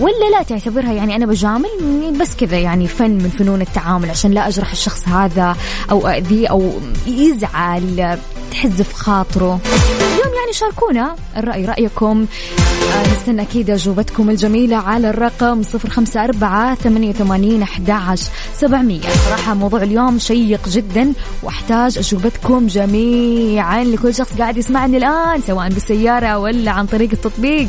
ولا 0.00 0.30
لا 0.32 0.42
تعتبرها 0.42 0.92
يعني 0.92 1.16
أنا 1.16 1.26
بجامل 1.26 1.68
بس 2.20 2.36
كذا 2.36 2.58
يعني 2.58 2.88
فن 2.88 3.10
من 3.10 3.30
فنون 3.38 3.60
التعامل 3.60 4.10
عشان 4.10 4.30
لا 4.30 4.48
أجرح 4.48 4.70
الشخص 4.72 5.08
هذا 5.08 5.56
أو 5.90 6.08
أذيه 6.08 6.48
أو 6.48 6.72
يزعل 7.06 8.18
تحز 8.50 8.82
في 8.82 8.94
خاطره. 8.94 9.60
اليوم 10.22 10.34
يعني 10.40 10.52
شاركونا 10.52 11.16
الرأي 11.36 11.64
رأيكم. 11.64 12.26
آه، 12.94 13.12
نستنى 13.12 13.42
أكيد 13.42 13.70
أجوبتكم 13.70 14.30
الجميلة 14.30 14.76
على 14.76 15.10
الرقم 15.10 15.62
صفر 15.62 15.90
خمسة 15.90 16.24
أربعة 16.24 16.74
ثمانية 16.74 17.10
وثمانين 17.10 17.62
أحد 17.62 17.90
سبعمية. 18.54 19.00
صراحة 19.28 19.54
موضوع 19.54 19.82
اليوم 19.82 20.18
شيق 20.18 20.68
جدا 20.68 21.12
وأحتاج 21.42 21.98
أجوبتكم 21.98 22.66
جميعا. 22.66 23.84
لكل 23.84 24.14
شخص 24.14 24.32
قاعد 24.38 24.56
يسمعني 24.56 24.96
الآن 24.96 25.40
سواء 25.46 25.68
بالسيارة 25.68 26.38
ولا 26.38 26.70
عن 26.70 26.86
طريق 26.86 27.10
التطبيق. 27.12 27.68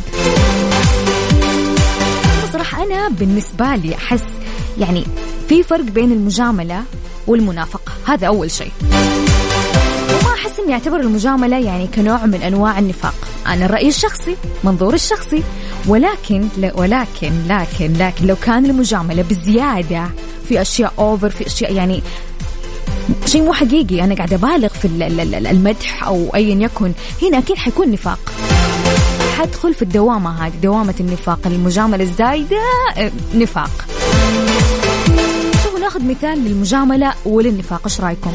صراحة 2.53 2.83
أنا 2.83 3.09
بالنسبة 3.09 3.75
لي 3.75 3.95
أحس 3.95 4.23
يعني 4.79 5.03
في 5.49 5.63
فرق 5.63 5.85
بين 5.85 6.11
المجاملة 6.11 6.83
والمنافقة. 7.27 7.91
هذا 8.05 8.27
أول 8.27 8.51
شيء. 8.51 8.71
إني 10.63 10.73
أعتبر 10.73 10.99
المجاملة 10.99 11.57
يعني 11.59 11.87
كنوع 11.87 12.25
من 12.25 12.41
أنواع 12.41 12.79
النفاق. 12.79 13.13
أنا 13.47 13.65
الرأي 13.65 13.87
الشخصي 13.87 14.37
منظور 14.63 14.93
الشخصي. 14.93 15.43
ولكن 15.87 16.47
ولكن 16.75 17.31
لكن 17.47 17.93
لكن 17.93 18.27
لو 18.27 18.35
كان 18.35 18.65
المجاملة 18.65 19.21
بزيادة 19.23 20.09
في 20.49 20.61
أشياء 20.61 20.93
أوفر 20.99 21.29
في 21.29 21.47
أشياء 21.47 21.73
يعني 21.73 22.03
شيء 23.25 23.41
مو 23.43 23.53
حقيقي. 23.53 24.03
أنا 24.03 24.15
قاعدة 24.15 24.35
أبالغ 24.35 24.67
في 24.67 24.85
ال- 24.85 25.03
ال- 25.03 25.35
ال- 25.35 25.47
المدح 25.47 26.07
أو 26.07 26.31
أيا 26.35 26.55
يكن. 26.55 26.91
هنا 27.21 27.37
أكيد 27.37 27.57
حيكون 27.57 27.91
نفاق. 27.91 28.19
حدخل 29.37 29.73
في 29.73 29.81
الدوامة 29.81 30.45
هذه 30.47 30.53
دوامة 30.63 30.95
النفاق. 30.99 31.39
المجاملة 31.45 32.03
الزايدة 32.03 32.57
آه، 32.97 33.11
نفاق. 33.35 33.85
ناخذ 35.81 36.05
مثال 36.05 36.37
للمجاملة 36.45 37.13
وللنفاق. 37.25 37.81
إيش 37.85 38.01
رأيكم؟ 38.01 38.31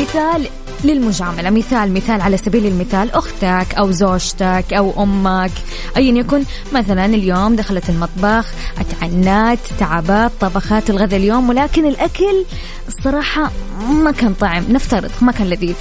مثال 0.00 0.48
للمجاملة. 0.84 1.50
مثال 1.50 1.94
مثال 1.94 2.20
على 2.20 2.36
سبيل 2.36 2.66
المثال 2.66 3.12
أختك 3.12 3.74
أو 3.78 3.90
زوجتك 3.90 4.64
أو 4.72 5.02
أمك 5.02 5.50
أيا 5.96 6.12
يكن. 6.12 6.42
مثلا 6.72 7.06
اليوم 7.06 7.56
دخلت 7.56 7.90
المطبخ 7.90 8.46
أتعنات 8.78 9.58
تعبت 9.78 10.32
طبخات 10.40 10.90
الغداء 10.90 11.20
اليوم 11.20 11.48
ولكن 11.48 11.86
الأكل 11.86 12.44
الصراحة 12.88 13.50
ما 13.88 14.10
كان 14.10 14.34
طعم. 14.34 14.64
نفترض 14.68 15.10
ما 15.20 15.32
كان 15.32 15.46
لذيذ. 15.46 15.74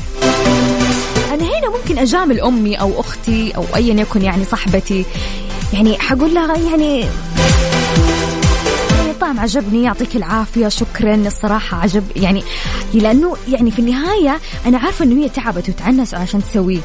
أنا 1.34 1.44
هنا 1.44 1.70
ممكن 1.77 1.98
أجامل 1.98 2.41
أمي 2.41 2.75
أو 2.75 3.00
أختي 3.00 3.51
أو 3.56 3.65
أيا 3.75 3.94
يكن 3.94 4.22
يعني 4.22 4.46
صاحبتي. 4.46 5.06
يعني 5.74 6.00
حقول 6.00 6.34
لها 6.34 6.58
يعني 6.58 7.06
الطعم 9.19 9.39
عجبني 9.39 9.83
يعطيك 9.83 10.15
العافية 10.15 10.67
شكرا. 10.67 11.15
الصراحة 11.15 11.77
عجب 11.77 12.03
يعني 12.15 12.43
لأنه 12.93 13.38
يعني 13.47 13.71
في 13.71 13.79
النهاية 13.79 14.39
أنا 14.65 14.77
عارفة 14.77 15.05
أنه 15.05 15.23
هي 15.23 15.29
تعبت 15.29 15.69
وتعنس 15.69 16.13
عشان 16.13 16.43
تسويه. 16.43 16.79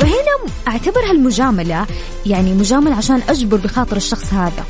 فهنا 0.00 0.52
أعتبرها 0.68 1.10
المجاملة 1.10 1.86
يعني 2.26 2.54
مجاملة 2.54 2.94
عشان 2.94 3.22
أجبر 3.28 3.56
بخاطر 3.56 3.96
الشخص 3.96 4.32
هذا. 4.32 4.64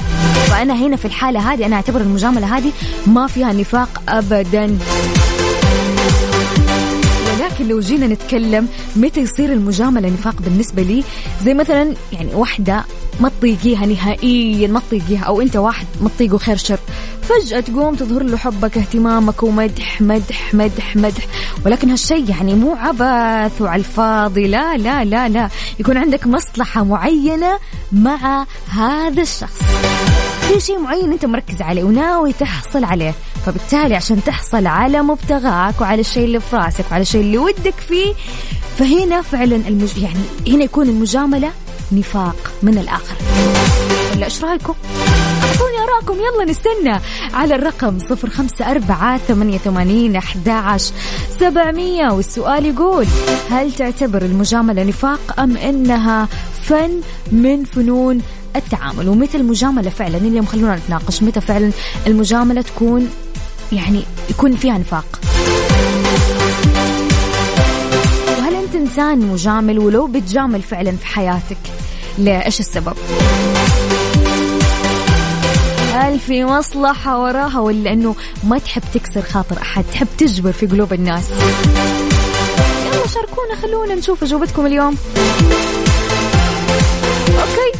فأنا 0.50 0.74
هنا 0.74 0.96
في 0.96 1.04
الحالة 1.04 1.52
هذه 1.52 1.66
أنا 1.66 1.76
أعتبر 1.76 2.00
المجاملة 2.00 2.56
هذه 2.58 2.72
ما 3.06 3.26
فيها 3.26 3.52
نفاق 3.52 4.02
أبدا. 4.08 4.78
لو 7.66 7.80
جينا 7.80 8.06
نتكلم 8.06 8.68
متى 8.96 9.20
يصير 9.20 9.52
المجاملة 9.52 10.08
نفاق 10.08 10.42
بالنسبة 10.42 10.82
لي؟ 10.82 11.04
زي 11.44 11.54
مثلا 11.54 11.94
يعني 12.12 12.34
واحدة 12.34 12.84
ما 13.20 13.28
تطيقيها 13.28 13.86
نهائيا 13.86 14.68
ما 14.68 14.80
تطيقيها 14.80 15.24
أو 15.24 15.40
أنت 15.40 15.56
واحد 15.56 15.86
ما 16.00 16.08
تطيقه 16.08 16.38
خير 16.38 16.56
شر. 16.56 16.78
فجأة 17.22 17.60
تقوم 17.60 17.94
تظهر 17.94 18.22
له 18.22 18.36
حبك 18.36 18.78
اهتمامك 18.78 19.42
ومدح 19.42 20.00
مدح 20.00 20.54
مدح 20.54 20.96
مدح. 20.96 21.26
ولكن 21.66 21.90
هالشيء 21.90 22.30
يعني 22.30 22.54
مو 22.54 22.74
عبث 22.74 23.62
وعلى 23.62 23.80
الفاضي 23.80 24.46
لا 24.48 24.76
لا 24.76 25.04
لا 25.04 25.28
لا. 25.28 25.48
يكون 25.80 25.96
عندك 25.96 26.26
مصلحة 26.26 26.84
معينة 26.84 27.58
مع 27.92 28.46
هذا 28.68 29.22
الشخص. 29.22 29.60
في 30.48 30.60
شيء 30.60 30.78
معين 30.78 31.12
أنت 31.12 31.24
مركز 31.24 31.62
عليه 31.62 31.84
وناوي 31.84 32.32
تحصل 32.32 32.84
عليه 32.84 33.14
فبالتالي 33.46 33.96
عشان 33.96 34.24
تحصل 34.24 34.66
على 34.66 35.02
مبتغاك 35.02 35.80
وعلى 35.80 36.00
الشيء 36.00 36.24
اللي 36.24 36.40
في 36.40 36.56
راسك 36.56 36.84
وعلى 36.90 37.02
الشيء 37.02 37.20
اللي 37.20 37.38
ودك 37.38 37.74
فيه 37.88 38.14
فهنا 38.78 39.22
فعلا 39.22 39.56
المج... 39.56 39.98
يعني 39.98 40.54
هنا 40.56 40.64
يكون 40.64 40.88
المجاملة 40.88 41.50
نفاق 41.92 42.52
من 42.62 42.78
الآخر 42.78 43.16
ولا 44.16 44.24
إيش 44.24 44.44
رأيكم؟ 44.44 44.74
أعطوني 45.44 45.78
آراءكم 45.78 46.14
يلا 46.14 46.50
نستنى 46.50 47.00
على 47.34 47.54
الرقم 47.54 47.98
صفر 47.98 48.30
خمسة 48.30 48.70
أربعة 48.70 49.18
ثمانية 49.18 49.58
ثمانين 49.58 50.16
أحد 50.16 50.78
سبعمية 51.40 52.08
والسؤال 52.08 52.66
يقول 52.66 53.06
هل 53.50 53.72
تعتبر 53.72 54.22
المجاملة 54.22 54.84
نفاق 54.84 55.40
أم 55.40 55.56
إنها 55.56 56.28
فن 56.62 57.00
من 57.32 57.64
فنون 57.64 58.20
التعامل. 58.58 59.08
ومتى 59.08 59.36
المجاملة 59.36 59.90
فعلا 59.90 60.16
اليوم 60.16 60.46
خلونا 60.46 60.76
نتناقش 60.76 61.22
متى 61.22 61.40
فعلا 61.40 61.70
المجاملة 62.06 62.62
تكون 62.62 63.10
يعني 63.72 64.02
يكون 64.30 64.56
فيها 64.56 64.78
نفاق 64.78 65.20
وهل 68.38 68.54
أنت 68.54 68.74
إنسان 68.74 69.18
مجامل؟ 69.18 69.78
ولو 69.78 70.06
بتجامل 70.06 70.62
فعلا 70.62 70.92
في 70.92 71.06
حياتك 71.06 71.56
ليه 72.18 72.44
إيش 72.44 72.60
السبب؟ 72.60 72.96
هل 75.94 76.18
في 76.18 76.44
مصلحة 76.44 77.20
وراها 77.22 77.60
ولا 77.60 77.92
إنه 77.92 78.14
ما 78.44 78.58
تحب 78.58 78.82
تكسر 78.94 79.22
خاطر 79.22 79.58
أحد 79.62 79.84
تحب 79.92 80.06
تجبر 80.18 80.52
في 80.52 80.66
قلوب 80.66 80.92
الناس؟ 80.92 81.24
يلا 82.86 83.06
شاركونا 83.06 83.54
خلونا 83.62 83.94
نشوف 83.94 84.22
اجوبتكم 84.22 84.66
اليوم. 84.66 84.96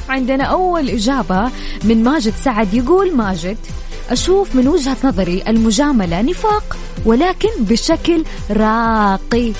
عندنا 0.08 0.44
أول 0.44 0.88
إجابة 0.88 1.50
من 1.84 2.04
ماجد 2.04 2.32
سعد. 2.44 2.74
يقول 2.74 3.16
ماجد 3.16 3.56
أشوف 4.10 4.54
من 4.54 4.68
وجهة 4.68 4.96
نظري 5.04 5.42
المجاملة 5.48 6.22
نفاق 6.22 6.76
ولكن 7.04 7.48
بشكل 7.58 8.24
راقي. 8.50 9.52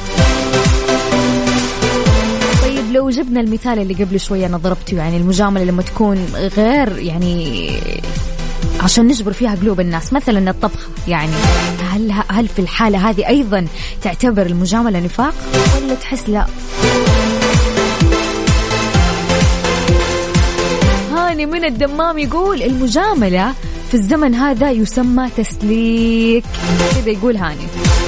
طيب 2.62 2.92
لو 2.92 3.10
جبنا 3.10 3.40
المثال 3.40 3.78
اللي 3.78 3.94
قبل 3.94 4.20
شوية 4.20 4.46
أنا 4.46 4.56
ضربته 4.56 4.96
يعني 4.96 5.16
المجاملة 5.16 5.64
لما 5.64 5.82
تكون 5.82 6.24
غير 6.56 6.98
يعني 6.98 7.72
عشان 8.80 9.06
نجبر 9.06 9.32
فيها 9.32 9.54
قلوب 9.54 9.80
الناس 9.80 10.12
مثلا 10.12 10.50
الطبخة 10.50 10.88
يعني 11.08 11.32
هل 11.90 12.12
هل 12.28 12.48
في 12.48 12.58
الحالة 12.58 13.10
هذه 13.10 13.28
أيضا 13.28 13.66
تعتبر 14.02 14.46
المجاملة 14.46 15.00
نفاق؟ 15.00 15.34
ولا 15.82 15.94
تحس 15.94 16.28
لا؟ 16.28 16.46
هاني 21.36 21.46
من 21.46 21.64
الدمام 21.64 22.18
يقول 22.18 22.62
المجاملة 22.62 23.54
في 23.88 23.94
الزمن 23.94 24.34
هذا 24.34 24.70
يسمى 24.70 25.28
تسليك. 25.36 26.44
كذا 26.94 27.10
يقول 27.10 27.36
هاني. 27.36 28.05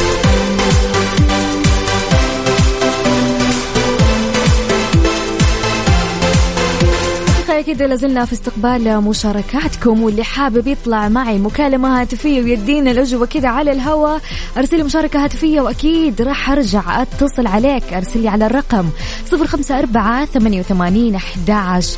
كذا 7.63 7.87
لازلنا 7.87 8.25
في 8.25 8.33
استقبال 8.33 9.01
مشاركاتكم 9.01 10.03
واللي 10.03 10.25
حابب 10.25 10.67
يطلع 10.67 11.09
معي 11.09 11.39
مكالمة 11.39 12.01
هاتفية 12.01 12.43
ويدينا 12.43 12.91
الأجوبة 12.91 13.27
كذا 13.27 13.49
على 13.49 13.73
الهواء 13.73 14.21
أرسلي 14.57 14.83
مشاركة 14.83 15.25
هاتفية 15.25 15.61
وأكيد 15.61 16.23
راح 16.23 16.51
أرجع 16.51 17.03
أتصل 17.03 17.47
عليك 17.47 17.93
أرسلي 17.93 18.29
على 18.29 18.47
الرقم 18.47 18.89
صفر 19.31 19.47
خمسة 19.47 19.79
أربعة 19.79 20.25
ثمانية 20.25 20.61
وثمانين 20.61 21.15
أحداش 21.15 21.95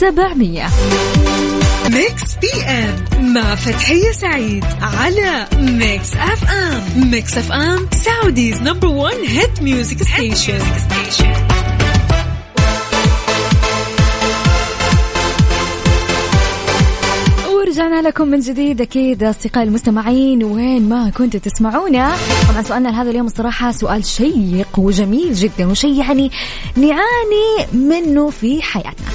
سبعمية. 0.00 0.66
Mix 1.90 2.34
PM 2.42 3.34
مع 3.34 3.54
فتحية 3.54 4.12
سعيد 4.12 4.64
على 4.82 5.46
Mix 5.58 6.12
FM. 6.14 7.10
Mix 7.10 7.38
FM 7.38 7.88
Saudi's 8.04 8.60
number 8.60 8.88
1 8.88 9.16
hit 9.26 9.62
music 9.62 10.02
station. 10.02 10.58
ورجعنا 17.74 18.08
لكم 18.08 18.28
من 18.28 18.40
جديد. 18.40 18.80
أكيد 18.80 19.24
أصدقائي 19.24 19.68
المستمعين 19.68 20.44
وين 20.44 20.88
ما 20.88 21.10
كنتوا 21.10 21.40
تسمعونا. 21.40 22.16
طبعا 22.48 22.62
سؤالنا 22.62 22.88
لهذا 22.88 23.10
اليوم 23.10 23.26
الصراحة 23.26 23.72
سؤال 23.72 24.04
شيق 24.04 24.78
وجميل 24.78 25.34
جدا 25.34 25.70
وشيء 25.70 25.98
يعني 25.98 26.30
نعاني 26.76 27.72
منه 27.72 28.30
في 28.30 28.62
حياتنا. 28.62 29.06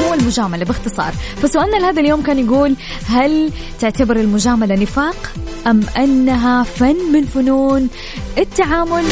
هو 0.00 0.14
المجاملة 0.14 0.64
باختصار. 0.64 1.12
فسؤالنا 1.42 1.76
لهذا 1.76 2.00
اليوم 2.00 2.22
كان 2.22 2.38
يقول 2.38 2.74
هل 3.06 3.50
تعتبر 3.80 4.16
المجاملة 4.16 4.74
نفاق 4.74 5.32
أم 5.66 5.80
أنها 5.96 6.62
فن 6.62 6.96
من 7.12 7.24
فنون 7.24 7.88
التعامل؟ 8.38 9.04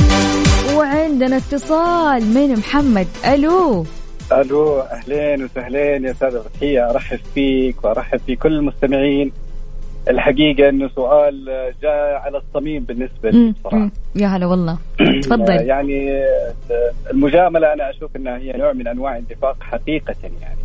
وعندنا 0.74 1.36
اتصال 1.36 2.26
من 2.34 2.52
محمد 2.58 3.06
ألو. 3.24 3.86
ألو 4.32 4.80
أهلين 4.80 5.44
وسهلين 5.44 6.04
يا 6.04 6.10
استاذه 6.10 6.38
فتحيه 6.38 6.90
أرحب 6.90 7.18
فيك 7.34 7.84
وأرحب 7.84 8.18
في 8.18 8.36
كل 8.36 8.52
المستمعين. 8.52 9.32
الحقيقة 10.08 10.68
إنه 10.68 10.88
سؤال 10.88 11.44
جاء 11.82 12.14
على 12.14 12.38
الصميم 12.38 12.84
بالنسبة 12.84 13.30
لي 13.30 13.52
بصراحة. 13.60 13.90
يا 14.16 14.26
هلا 14.26 14.46
والله. 14.46 14.78
تفضل. 15.22 15.52
يعني 15.66 16.24
المجاملة 17.10 17.72
أنا 17.72 17.90
أشوف 17.90 18.16
إنها 18.16 18.38
هي 18.38 18.52
نوع 18.52 18.72
من 18.72 18.88
أنواع 18.88 19.16
النفاق 19.16 19.56
حقيقة 19.60 20.14
يعني. 20.22 20.60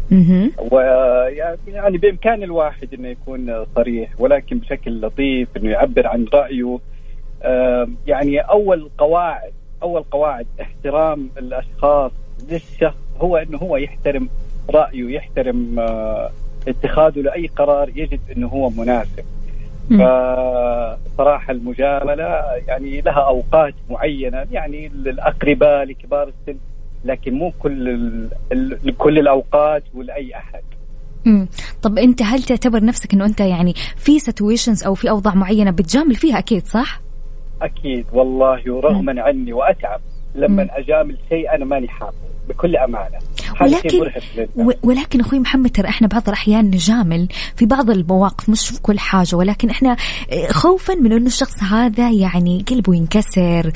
ويعني 0.72 1.98
بإمكان 1.98 2.44
الواحد 2.44 2.94
إنه 2.94 3.08
يكون 3.08 3.66
صريح 3.76 4.10
ولكن 4.20 4.58
بشكل 4.58 5.02
لطيف 5.02 5.48
إنه 5.58 5.70
يعبر 5.70 6.08
عن 6.08 6.26
رأيه. 6.34 6.80
يعني 8.08 8.40
أول 8.40 8.90
قواعد 8.98 9.52
أول 9.84 10.04
قواعد 10.04 10.48
احترام 10.62 11.30
الأشخاص 11.38 12.12
للشخص. 12.52 12.96
هو 13.18 13.38
إنه 13.38 13.58
هو 13.58 13.78
يحترم 13.78 14.30
رأيه 14.70 15.16
يحترم 15.16 15.80
آه، 15.80 16.30
اتخاذه 16.68 17.20
لأي 17.20 17.48
قرار 17.48 17.90
يجد 17.90 18.20
إنه 18.38 18.48
هو 18.48 18.70
مناسب. 18.70 19.26
فصراحة 19.90 21.52
المجاملة 21.52 22.42
يعني 22.68 23.02
لها 23.02 23.20
أوقات 23.20 23.74
معينة 23.90 24.46
يعني 24.52 24.88
للأقرباء 24.88 25.84
لكبار 25.84 26.28
السن 26.28 26.60
لكن 27.06 27.34
مو 27.34 27.54
كل 27.60 28.30
كل 28.98 29.20
الأوقات 29.20 29.84
ولأي 29.94 30.36
أحد 30.36 30.62
مم. 31.26 31.48
طب 31.82 31.98
أنت 31.98 32.22
هل 32.22 32.44
تعتبر 32.44 32.84
نفسك 32.84 33.14
إنه 33.14 33.26
أنت 33.26 33.40
يعني 33.40 33.74
في 33.98 34.20
سيتويشنز 34.20 34.84
أو 34.84 34.94
في 34.94 35.10
أوضاع 35.10 35.36
معينة 35.36 35.72
بتجامل 35.72 36.16
فيها 36.16 36.38
أكيد 36.38 36.66
صح؟ 36.66 37.02
أكيد 37.62 38.06
والله 38.14 38.72
ورغما 38.72 39.22
عني 39.22 39.54
وأتعب 39.54 40.02
مم. 40.36 40.42
لما 40.42 40.68
أجامل 40.72 41.18
شيء 41.30 41.56
أنا 41.56 41.66
ماني 41.66 41.88
حابه 41.88 42.31
بكل 42.52 42.78
شيء 42.78 43.22
ولكن 43.62 44.78
ولكن 44.84 45.20
أخوي 45.20 45.40
محمد 45.40 45.70
ترى 45.70 45.88
إحنا 45.88 46.08
بعض 46.08 46.24
الأحيان 46.28 46.66
نجامل 46.66 47.28
في 47.56 47.66
بعض 47.66 47.90
المواقف 47.90 48.50
مش 48.50 48.70
في 48.70 48.82
كل 48.82 49.00
حاجة 49.00 49.36
ولكن 49.36 49.70
إحنا 49.70 49.92
آه، 50.32 50.48
خوفا 50.48 50.96
من 50.96 51.12
إنه 51.12 51.26
الشخص 51.26 51.64
هذا 51.64 52.10
يعني 52.10 52.66
قلبه 52.70 52.96
ينكسر 52.96 53.72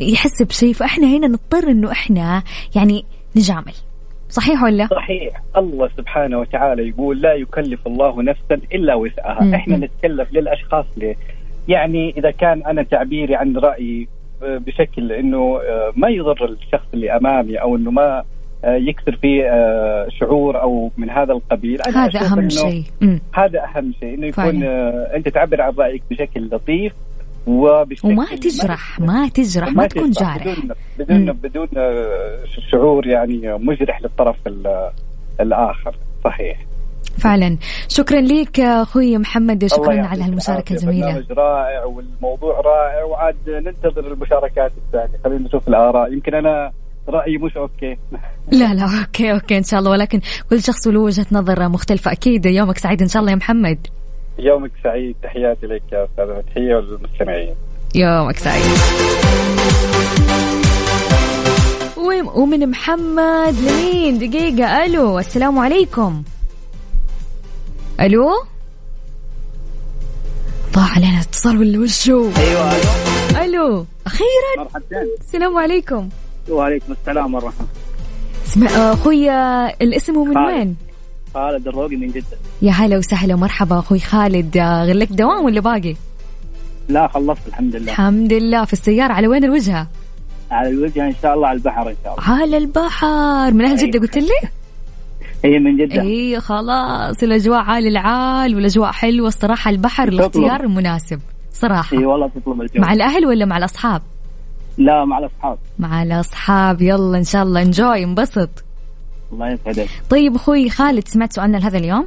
يحس 0.00 0.42
بشيء 0.42 0.72
فإحنا 0.72 1.06
هنا 1.06 1.26
نضطر 1.26 1.68
إنه 1.68 1.92
إحنا 1.92 2.42
يعني 2.76 3.04
نجامل. 3.36 3.72
صحيح 4.28 4.62
ولا؟ 4.62 4.86
صحيح. 4.86 5.42
الله 5.56 5.88
سبحانه 5.96 6.38
وتعالى 6.38 6.88
يقول 6.88 7.20
لا 7.20 7.34
يكلف 7.34 7.86
الله 7.86 8.22
نفسا 8.22 8.54
إلا 8.74 8.94
وسعها. 8.94 9.56
إحنا 9.56 9.76
نتكلف 9.76 10.32
للأشخاص 10.32 10.86
ليه؟ 10.96 11.16
يعني 11.68 12.14
إذا 12.16 12.30
كان 12.30 12.62
أنا 12.66 12.82
تعبيري 12.82 13.34
عن 13.34 13.56
رأيي 13.56 14.02
آه، 14.02 14.19
بشكل 14.42 15.12
إنه 15.12 15.60
آه، 15.62 15.92
ما 15.96 16.08
يضر 16.08 16.44
الشخص 16.44 16.86
اللي 16.94 17.16
أمامي 17.16 17.56
أو 17.56 17.76
إنه 17.76 17.90
ما 17.90 18.22
آه، 18.64 18.74
يكسر 18.74 19.16
فيه 19.16 19.44
آه، 19.50 20.06
شعور 20.08 20.60
أو 20.62 20.90
من 20.96 21.10
هذا 21.10 21.32
القبيل 21.32 21.82
أنا 21.82 22.06
هذا 22.06 22.20
أهم 22.20 22.48
شيء. 22.48 22.84
هذا 23.34 23.64
أهم 23.64 23.92
شيء 24.00 24.14
إنه 24.14 24.26
يكون 24.26 24.44
فعلا. 24.60 25.16
أنت 25.16 25.28
تعبر 25.28 25.60
عن 25.62 25.72
رأيك 25.78 26.02
بشكل 26.10 26.48
لطيف 26.52 26.92
وبشكل 27.46 28.08
وما 28.08 28.26
تجرح 28.26 29.00
ما 29.00 29.28
تجرح 29.28 29.68
ما 29.72 29.86
تكون 29.86 30.10
تجرح 30.10 30.44
جارح 30.44 30.58
بدون 30.98 31.32
بدون. 31.32 31.32
بدون 31.32 31.68
شعور 32.70 33.06
يعني 33.06 33.52
مجرح 33.58 34.02
للطرف 34.02 34.36
ال- 34.46 34.90
الآخر 35.40 35.94
صحيح 36.24 36.58
فعلا. 37.20 37.56
شكرا 37.88 38.20
لك 38.20 38.60
أخوي 38.60 39.18
محمد 39.18 39.66
شكرا 39.66 40.06
على 40.06 40.24
هالمشاركه. 40.24 40.72
الجميلة. 40.72 41.24
رائع 41.30 41.84
والموضوع 41.84 42.60
رائع 42.60 43.04
وعاد 43.04 43.36
ننتظر 43.48 44.12
المشاركات 44.12 44.72
الثانية. 44.86 45.18
خلينا 45.24 45.44
نشوف 45.44 45.68
الآراء. 45.68 46.12
يمكن 46.12 46.34
أنا 46.34 46.70
رأيي 47.08 47.38
مش 47.38 47.56
okay. 47.56 47.96
لا 48.60 48.74
لا 48.74 48.82
okay 49.00 49.32
okay 49.32 49.58
إن 49.58 49.62
شاء 49.62 49.80
الله. 49.80 49.90
ولكن 49.90 50.20
كل 50.50 50.62
شخص 50.62 50.86
له 50.86 51.00
وجهة 51.00 51.26
نظر 51.32 51.68
مختلفة. 51.68 52.12
أكيد 52.12 52.46
يومك 52.46 52.78
سعيد 52.78 53.02
إن 53.02 53.08
شاء 53.08 53.20
الله 53.20 53.32
يا 53.32 53.36
محمد. 53.36 53.86
يومك 54.38 54.70
سعيد. 54.84 55.16
تحياتي 55.22 55.66
لك 55.66 55.82
يا 55.92 56.04
استاذه 56.04 56.42
فتحية 56.42 56.74
والمستمعين. 56.74 57.54
يومك 57.94 58.36
سعيد. 58.36 58.64
وم- 61.96 62.28
ومن 62.42 62.70
محمد 62.70 63.54
لمين؟ 63.54 64.18
دقيقة. 64.18 64.84
ألو 64.84 65.18
السلام 65.18 65.58
عليكم. 65.58 66.22
ألو؟ 68.00 68.28
ضاع 70.74 70.84
علينا 70.84 71.20
اتصال 71.20 71.58
ولا 71.58 71.78
وشو 71.78 72.30
أيوه 72.36 72.72
ألو. 73.44 73.86
أخيرا. 74.06 74.52
مرحبتين. 74.58 74.98
السلام 75.20 75.56
عليكم. 75.56 76.08
وعليكم 76.48 76.92
السلام 76.92 77.34
ورحمة 77.34 77.66
اسمع 78.46 78.66
أخوي 78.66 79.30
الاسم 79.82 80.14
هو 80.14 80.24
من 80.24 80.34
خالد. 80.34 80.56
وين؟ 80.56 80.76
خالد 81.34 81.68
الروقي 81.68 81.96
من 81.96 82.08
جدة. 82.08 82.36
يا 82.62 82.72
هلا 82.72 82.98
وسهلا 82.98 83.36
مرحبا 83.36 83.78
أخوي 83.78 83.98
خالد. 83.98 84.56
آه، 84.56 84.84
غير 84.84 84.96
لك 84.96 85.08
دوام 85.12 85.44
ولا 85.44 85.60
باقي؟ 85.60 85.96
لا 86.88 87.08
خلصت 87.08 87.46
الحمد 87.48 87.76
لله. 87.76 87.92
الحمد 87.92 88.32
لله. 88.32 88.64
في 88.64 88.72
السيارة 88.72 89.12
على 89.12 89.28
وين 89.28 89.44
الوجهة؟ 89.44 89.86
على 90.50 90.68
الوجه 90.68 91.04
إن 91.04 91.14
شاء 91.22 91.34
الله 91.34 91.48
على 91.48 91.56
البحر 91.56 91.90
إن 91.90 91.96
شاء 92.04 92.14
الله. 92.14 92.40
على 92.40 92.56
البحر. 92.56 93.50
من 93.50 93.64
أهل 93.64 93.76
جدة 93.76 93.98
قلت 93.98 94.18
لي؟ 94.18 94.59
هي 95.44 95.58
من 95.58 95.76
جدة. 95.76 96.02
اي 96.02 96.40
خلاص 96.40 97.22
الأجواء 97.22 97.60
عال 97.60 97.86
العال 97.86 98.56
والأجواء 98.56 98.92
حلوة 98.92 99.28
الصراحه 99.28 99.70
البحر. 99.70 100.08
الاختيار 100.08 100.60
المناسب 100.60 101.20
صراحة. 101.52 101.98
اي 101.98 102.04
والله 102.04 102.28
تطلب 102.28 102.60
الجو. 102.60 102.80
مع 102.80 102.92
الأهل 102.92 103.26
ولا 103.26 103.44
مع 103.44 103.58
الأصحاب؟ 103.58 104.02
لا 104.78 105.04
مع 105.04 105.18
الأصحاب. 105.18 105.58
مع 105.78 106.02
الأصحاب. 106.02 106.82
يلا 106.82 107.18
إن 107.18 107.24
شاء 107.24 107.42
الله. 107.42 107.62
انجوي 107.62 108.04
انبسط. 108.04 108.64
الله 109.32 109.48
يسعدك. 109.52 109.88
طيب 110.10 110.34
أخوي 110.34 110.70
خالد 110.70 111.08
سمعت 111.08 111.32
سؤالنا 111.32 111.56
لهذا 111.56 111.78
اليوم؟ 111.78 112.06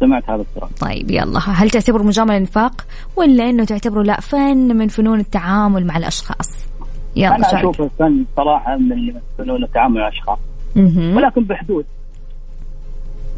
سمعت 0.00 0.30
هذا 0.30 0.44
السؤال. 0.50 0.74
طيب 0.74 1.10
يلا. 1.10 1.38
هل 1.38 1.70
تعتبر 1.70 2.02
مجامله 2.02 2.38
نفاق 2.38 2.86
ولا 3.16 3.50
إنه 3.50 3.64
تعتبره 3.64 4.02
لا 4.02 4.20
فن 4.20 4.76
من 4.76 4.88
فنون 4.88 5.20
التعامل 5.20 5.86
مع 5.86 5.96
الأشخاص؟ 5.96 6.66
يلا 7.16 7.36
أنا. 7.36 7.58
أشوف 7.58 7.80
الفن 7.80 8.24
صراحة 8.36 8.76
من 8.76 9.14
فنون 9.38 9.64
التعامل 9.64 9.94
مع 9.94 10.08
الأشخاص. 10.08 10.38
ولكن 11.16 11.44
بحدود. 11.44 11.84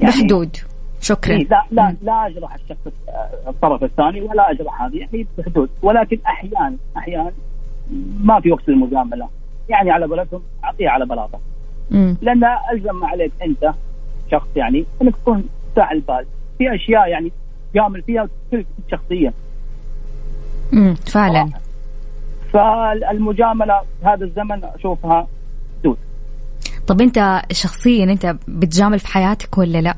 يعني 0.00 0.14
بحدود. 0.14 0.56
شكرا. 1.00 1.36
إيه، 1.36 1.48
لا 1.48 1.64
لا 1.70 1.96
لا 2.02 2.26
اجرح 2.26 2.54
الشخص 2.54 2.92
الطرف 3.46 3.84
الثاني 3.84 4.20
ولا 4.20 4.50
اجرح 4.50 4.82
هذه 4.82 4.96
يعني 4.96 5.26
بحدود. 5.38 5.70
ولكن 5.82 6.18
أحيانا 6.26 6.76
أحيانا 6.96 7.32
ما 8.20 8.40
في 8.40 8.52
وقت 8.52 8.68
المجامله 8.68 9.28
يعني 9.68 9.90
على 9.90 10.06
قولتهم 10.06 10.42
أعطيها 10.64 10.90
على 10.90 11.06
بلاطة. 11.06 11.38
لأن 11.90 12.44
ألزم 12.72 13.04
عليك 13.04 13.32
أنت 13.42 13.72
شخص 14.30 14.48
يعني 14.56 14.84
أنك 15.02 15.16
تكون 15.16 15.44
ساعي 15.76 15.96
البال 15.96 16.26
في 16.58 16.74
أشياء 16.74 17.08
يعني 17.08 17.32
جامل 17.74 18.02
فيها 18.02 18.22
وتلفت 18.22 18.66
شخصيا 18.90 19.32
مم. 20.72 20.94
فعلا. 20.94 21.50
فالمجاملة 22.52 23.80
في 23.80 24.06
هذا 24.06 24.24
الزمن 24.24 24.64
أشوفها 24.64 25.26
طب 26.90 27.00
انت 27.00 27.42
شخصيا 27.53 28.05
انت 28.05 28.37
بتجامل 28.48 28.98
في 28.98 29.07
حياتك 29.07 29.59
ولا 29.59 29.81
لا؟ 29.81 29.94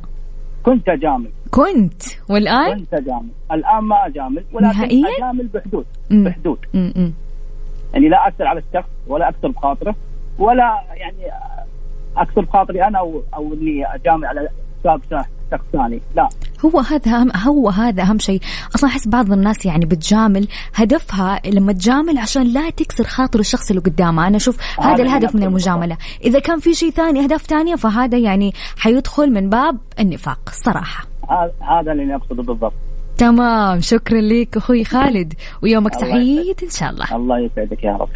كنت 0.62 0.88
أجامل. 0.88 1.30
كنت. 1.50 2.02
والآن؟ 2.28 2.78
كنت 2.78 2.94
أجامل. 2.94 3.28
الآن 3.52 3.84
ما 3.84 4.06
أجامل 4.06 4.44
ولكن 4.52 4.78
نهائياً؟ 4.78 5.08
أجامل 5.18 5.46
بحدود. 5.46 5.86
مم. 6.10 6.24
بحدود. 6.24 6.58
مم. 6.74 7.12
يعني 7.94 8.08
لا 8.08 8.28
أكثر 8.28 8.46
على 8.46 8.62
الشخص 8.68 8.90
ولا 9.06 9.28
أكثر 9.28 9.48
بخاطره 9.48 9.94
ولا 10.38 10.82
يعني 10.94 11.32
أكثر 12.16 12.40
بخاطري 12.40 12.84
أنا 12.84 12.98
أو 12.98 13.22
أو 13.34 13.54
إني 13.54 13.94
أجامل 13.94 14.26
على 14.26 14.48
حساب 14.84 15.00
شخص 15.52 15.62
ثاني. 15.72 16.00
لا. 16.16 16.28
هو 16.64 16.80
هذا 16.80 17.12
أهم 17.16 17.30
هو 17.36 17.68
هذا 17.68 18.02
أهم 18.02 18.18
شيء. 18.18 18.40
أصلا 18.74 18.90
أحس 18.90 19.08
بعض 19.08 19.32
الناس 19.32 19.66
يعني 19.66 19.84
بتجامل 19.86 20.48
هدفها 20.74 21.40
لما 21.46 21.72
تجامل 21.72 22.18
عشان 22.18 22.42
لا 22.42 22.70
تكسر 22.70 23.04
خاطر 23.04 23.40
الشخص 23.40 23.70
اللي 23.70 23.82
قدامها. 23.82 24.26
أنا 24.28 24.36
أشوف 24.36 24.56
هذا 24.80 24.94
هذا 24.94 25.02
الهدف 25.02 25.34
من 25.34 25.42
المجاملة. 25.42 25.96
إذا 26.24 26.38
كان 26.38 26.58
في 26.60 26.74
شيء 26.74 26.90
ثاني 26.90 27.24
أهداف 27.24 27.42
ثانية 27.42 27.74
فهذا 27.76 28.18
يعني 28.18 28.52
حيدخل 28.78 29.32
من 29.32 29.50
باب 29.50 29.78
النفاق 30.00 30.38
الصراحه 30.48 31.06
هذا- 31.60 31.92
اللي 31.92 32.14
أقصده 32.14 32.42
بالضبط. 32.42 32.72
تمام. 33.18 33.80
شكرا 33.80 34.20
لك 34.20 34.56
أخوي 34.56 34.84
خالد 34.84 35.34
ويومك 35.62 35.94
سعيد 35.94 36.56
إن 36.62 36.70
شاء 36.70 36.90
الله. 36.90 37.16
الله 37.16 37.38
يسعدك 37.38 37.84
يا 37.84 37.92
رب. 37.96 38.08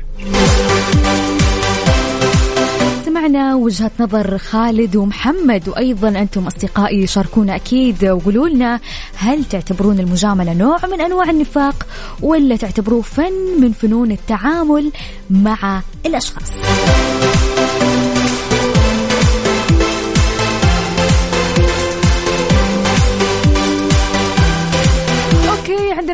سمعنا 3.16 3.54
وجهة 3.54 3.90
نظر 4.00 4.38
خالد 4.38 4.96
ومحمد 4.96 5.68
وأيضا 5.68 6.08
أنتم 6.08 6.46
أصدقائي 6.46 7.06
شاركونا 7.06 7.56
أكيد 7.56 8.04
وقولوا 8.04 8.48
لنا 8.48 8.80
هل 9.14 9.44
تعتبرون 9.44 10.00
المجاملة 10.00 10.52
نوع 10.52 10.78
من 10.92 11.00
أنواع 11.00 11.30
النفاق 11.30 11.86
ولا 12.22 12.56
تعتبروه 12.56 13.02
فن 13.02 13.60
من 13.60 13.72
فنون 13.72 14.12
التعامل 14.12 14.92
مع 15.30 15.82
الأشخاص؟ 16.06 16.50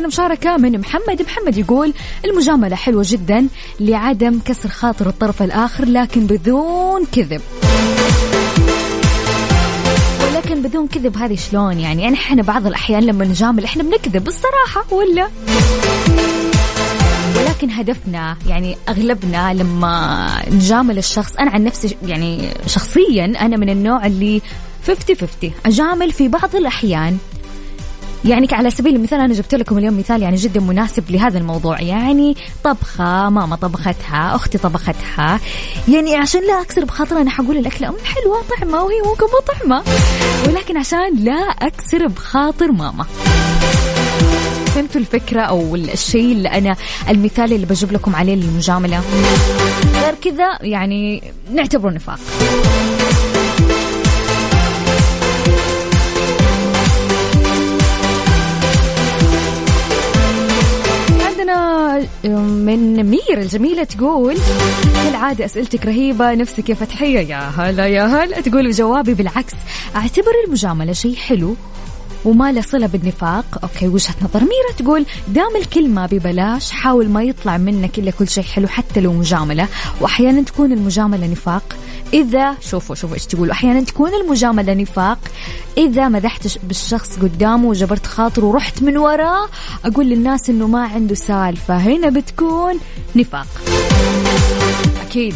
عندنا 0.03 0.07
مشاركة 0.07 0.57
من 0.57 0.79
محمد. 0.79 1.21
محمد 1.21 1.57
يقول 1.57 1.93
المجاملة 2.25 2.75
حلوة 2.75 3.03
جدا 3.07 3.47
لعدم 3.79 4.39
كسر 4.45 4.69
خاطر 4.69 5.09
الطرف 5.09 5.41
الآخر 5.41 5.85
لكن 5.85 6.27
بدون 6.27 7.05
كذب. 7.05 7.41
ولكن 10.23 10.61
بدون 10.61 10.87
كذب 10.87 11.17
هذه 11.17 11.35
شلون؟ 11.35 11.79
يعني 11.79 12.01
يعني 12.01 12.15
إحنا 12.15 12.41
بعض 12.41 12.67
الأحيان 12.67 13.03
لما 13.03 13.25
نجامل 13.25 13.63
إحنا 13.63 13.83
بنكذب 13.83 14.27
الصراحة 14.27 14.85
ولا؟ 14.91 15.27
ولكن 17.37 17.71
هدفنا 17.71 18.37
يعني 18.47 18.77
أغلبنا 18.89 19.53
لما 19.53 20.27
نجامل 20.51 20.97
الشخص 20.97 21.35
أنا 21.35 21.51
عن 21.51 21.63
نفسي 21.63 21.97
يعني 22.05 22.49
شخصيا 22.67 23.25
أنا 23.25 23.57
من 23.57 23.69
النوع 23.69 24.05
اللي 24.05 24.41
50 24.87 25.15
50 25.15 25.51
أجامل 25.65 26.11
في 26.11 26.27
بعض 26.27 26.55
الأحيان. 26.55 27.17
يعني 28.25 28.47
على 28.51 28.71
سبيل 28.71 28.95
المثال 28.95 29.19
أنا 29.19 29.33
جبت 29.33 29.55
لكم 29.55 29.77
اليوم 29.77 29.97
مثال 29.99 30.21
يعني 30.21 30.35
جدا 30.35 30.59
مناسب 30.59 31.11
لهذا 31.11 31.37
الموضوع. 31.37 31.81
يعني 31.81 32.35
طبخة 32.63 33.29
ماما 33.29 33.55
طبختها 33.55 34.35
أختي 34.35 34.57
طبختها. 34.57 35.39
يعني 35.87 36.15
عشان 36.15 36.41
لا 36.47 36.61
أكسر 36.61 36.85
بخاطرها 36.85 37.21
أنا 37.21 37.29
حقول 37.29 37.57
الأكلة 37.57 37.89
أم 37.89 37.95
حلوة 38.05 38.37
طعمة 38.59 38.83
وهي 38.83 39.01
ممكن 39.05 39.25
مو 39.25 39.39
طعمة. 39.53 39.83
ولكن 40.47 40.77
عشان 40.77 41.15
لا 41.15 41.39
أكسر 41.41 42.07
بخاطر 42.07 42.71
ماما. 42.71 43.05
فهمتوا 44.65 45.01
الفكرة 45.01 45.41
أو 45.41 45.75
الشيء 45.75 46.31
اللي 46.31 46.49
أنا 46.49 46.75
المثال 47.09 47.53
اللي 47.53 47.65
بجيب 47.65 47.91
لكم 47.91 48.15
عليه 48.15 48.35
للمجاملة؟ 48.35 49.01
غير 50.03 50.15
كذا 50.21 50.57
يعني 50.61 51.23
نعتبره 51.53 51.89
نفاق. 51.89 52.19
من 62.25 63.03
مير 63.03 63.37
الجميلة 63.37 63.83
تقول 63.83 64.37
كالعادة 65.05 65.45
أسئلتك 65.45 65.85
رهيبة 65.85 66.33
نفسك 66.33 66.69
يا 66.69 66.75
فتحية 66.75 67.19
يا 67.19 67.39
هلا 67.57 67.87
يا 67.87 68.03
هلا. 68.05 68.41
تقول 68.41 68.71
جوابي 68.71 69.13
بالعكس 69.13 69.53
أعتبر 69.95 70.31
المجاملة 70.47 70.93
شيء 70.93 71.15
حلو 71.15 71.55
وما 72.25 72.51
له 72.51 72.61
صلة 72.61 72.87
بالنفاق. 72.87 73.45
أوكي 73.63 73.87
وجهة 73.87 74.15
نظر 74.21 74.39
ميرا 74.39 74.77
تقول 74.77 75.05
دام 75.27 75.55
الكلمة 75.55 76.05
ببلاش 76.05 76.71
حاول 76.71 77.09
ما 77.09 77.23
يطلع 77.23 77.57
منك 77.57 77.99
إلا 77.99 78.11
كل 78.11 78.27
شيء 78.27 78.43
حلو 78.43 78.67
حتى 78.67 79.01
لو 79.01 79.13
مجاملة. 79.13 79.67
وأحيانا 80.01 80.41
تكون 80.41 80.71
المجاملة 80.71 81.27
نفاق. 81.27 81.75
إذا 82.13 82.55
شوفوا 82.61 82.95
شوفوا 82.95 83.15
إيش 83.15 83.25
تقول. 83.25 83.51
أحيانا 83.51 83.81
تكون 83.81 84.13
المجاملة 84.13 84.73
نفاق. 84.73 85.19
إذا 85.77 86.07
مدحت 86.07 86.57
بالشخص 86.63 87.19
قدامه 87.19 87.67
وجبرت 87.67 88.05
خاطره 88.05 88.45
ورحت 88.45 88.83
من 88.83 88.97
وراه 88.97 89.49
أقول 89.85 90.05
للناس 90.05 90.49
إنه 90.49 90.67
ما 90.67 90.83
عنده 90.83 91.15
سالفة. 91.15 91.77
هنا 91.77 92.09
بتكون 92.09 92.79
نفاق. 93.15 93.47
أكيد. 95.07 95.35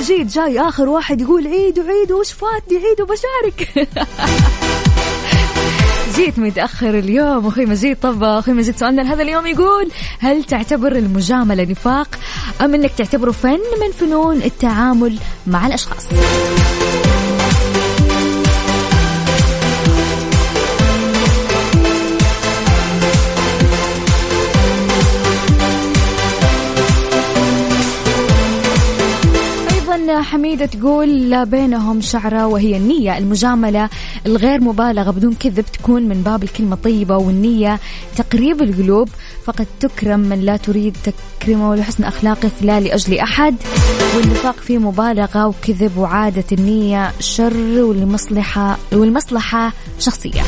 مجيد 0.00 0.28
جاي 0.28 0.60
آخر 0.60 0.88
واحد 0.88 1.20
يقول 1.20 1.46
عيدوا 1.46 1.84
عيدوا 1.84 2.20
وش 2.20 2.32
فاتني 2.32 2.78
عيدوا 2.78 3.06
بشارك 3.06 3.68
جيت 6.16 6.38
متأخر 6.38 6.98
اليوم 6.98 7.46
أخوي 7.46 7.66
مجيد 7.66 7.96
طب 7.96 8.22
أخوي 8.22 8.54
مجيد 8.54 8.76
سؤالنا 8.76 9.02
لهذا 9.02 9.22
اليوم 9.22 9.46
يقول 9.46 9.90
هل 10.18 10.44
تعتبر 10.44 10.92
المجاملة 10.92 11.62
نفاق 11.62 12.08
أم 12.60 12.74
أنك 12.74 12.90
تعتبره 12.90 13.30
فن 13.30 13.60
من 13.80 13.92
فنون 13.92 14.36
التعامل 14.36 15.18
مع 15.46 15.66
الأشخاص؟ 15.66 16.06
حميدة 30.22 30.66
تقول 30.66 31.30
لا 31.30 31.44
بينهم 31.44 32.00
شعرة 32.00 32.46
وهي 32.46 32.76
النية 32.76 33.18
المجاملة 33.18 33.88
الغير 34.26 34.60
مبالغة 34.60 35.10
بدون 35.10 35.34
كذب 35.34 35.64
تكون 35.72 36.02
من 36.02 36.22
باب 36.22 36.42
الكلمة 36.42 36.74
الطيبة 36.74 37.16
والنية 37.16 37.80
تقريب 38.16 38.62
القلوب 38.62 39.08
فقد 39.44 39.66
تكرم 39.80 40.20
من 40.20 40.40
لا 40.40 40.56
تريد 40.56 40.96
تكرمه 41.40 41.76
لحسن 41.76 42.04
أخلاقك 42.04 42.52
لا 42.62 42.80
لأجل 42.80 43.18
أحد. 43.18 43.56
والنفاق 44.16 44.56
فيه 44.56 44.78
مبالغة 44.78 45.46
وكذب 45.46 45.96
وعادة 45.96 46.44
النية 46.52 47.12
شر 47.20 47.82
والمصلحة 47.82 48.78
والمصلحة 48.92 49.72
شخصية. 49.98 50.42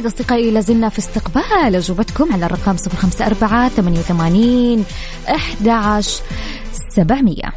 أكيد 0.00 0.12
أصدقائي 0.12 0.50
لازلنا 0.50 0.88
في 0.88 0.98
استقبال 0.98 1.76
أجوبتكم 1.76 2.32
على 2.32 2.46
الرقم 2.46 2.76
054 2.90 3.68
88 3.68 4.84
11 5.28 6.22
700 6.88 7.52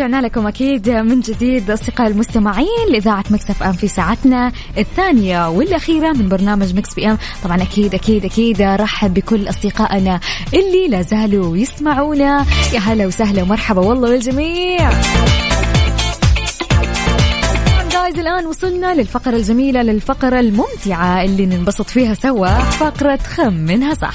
رجعنا 0.00 0.22
لكم 0.26 0.46
أكيد 0.46 0.90
من 0.90 1.20
جديد 1.20 1.70
اصدقاء 1.70 2.06
المستمعين 2.06 2.88
لإذاعة 2.90 3.24
مكسف 3.30 3.62
إم 3.62 3.72
في 3.72 3.88
ساعتنا 3.88 4.52
الثانية 4.78 5.48
والأخيرة 5.48 6.12
من 6.12 6.28
برنامج 6.28 6.74
مكس 6.74 6.94
بي 6.94 7.10
إم. 7.10 7.18
طبعا 7.44 7.62
أكيد 7.62 7.94
أكيد 7.94 8.24
أكيد 8.24 8.62
رحب 8.62 9.14
بكل 9.14 9.48
أصدقائنا 9.48 10.20
اللي 10.54 10.88
لا 10.88 11.02
زالوا 11.02 11.56
يسمعونا. 11.56 12.46
يا 12.72 12.78
هلا 12.78 13.06
وسهلا 13.06 13.42
ومرحبا 13.42 13.80
والله 13.80 14.08
بالجميع 14.08 14.90
guys 17.92 18.18
الآن 18.18 18.46
وصلنا 18.46 18.94
للفقرة 18.94 19.36
الجميلة 19.36 19.82
للفقرة 19.82 20.40
الممتعة 20.40 21.24
اللي 21.24 21.46
ننبسط 21.46 21.90
فيها 21.90 22.14
سوا 22.14 22.58
فقرة 22.58 23.18
خمنها 23.36 23.94
صح. 23.94 24.14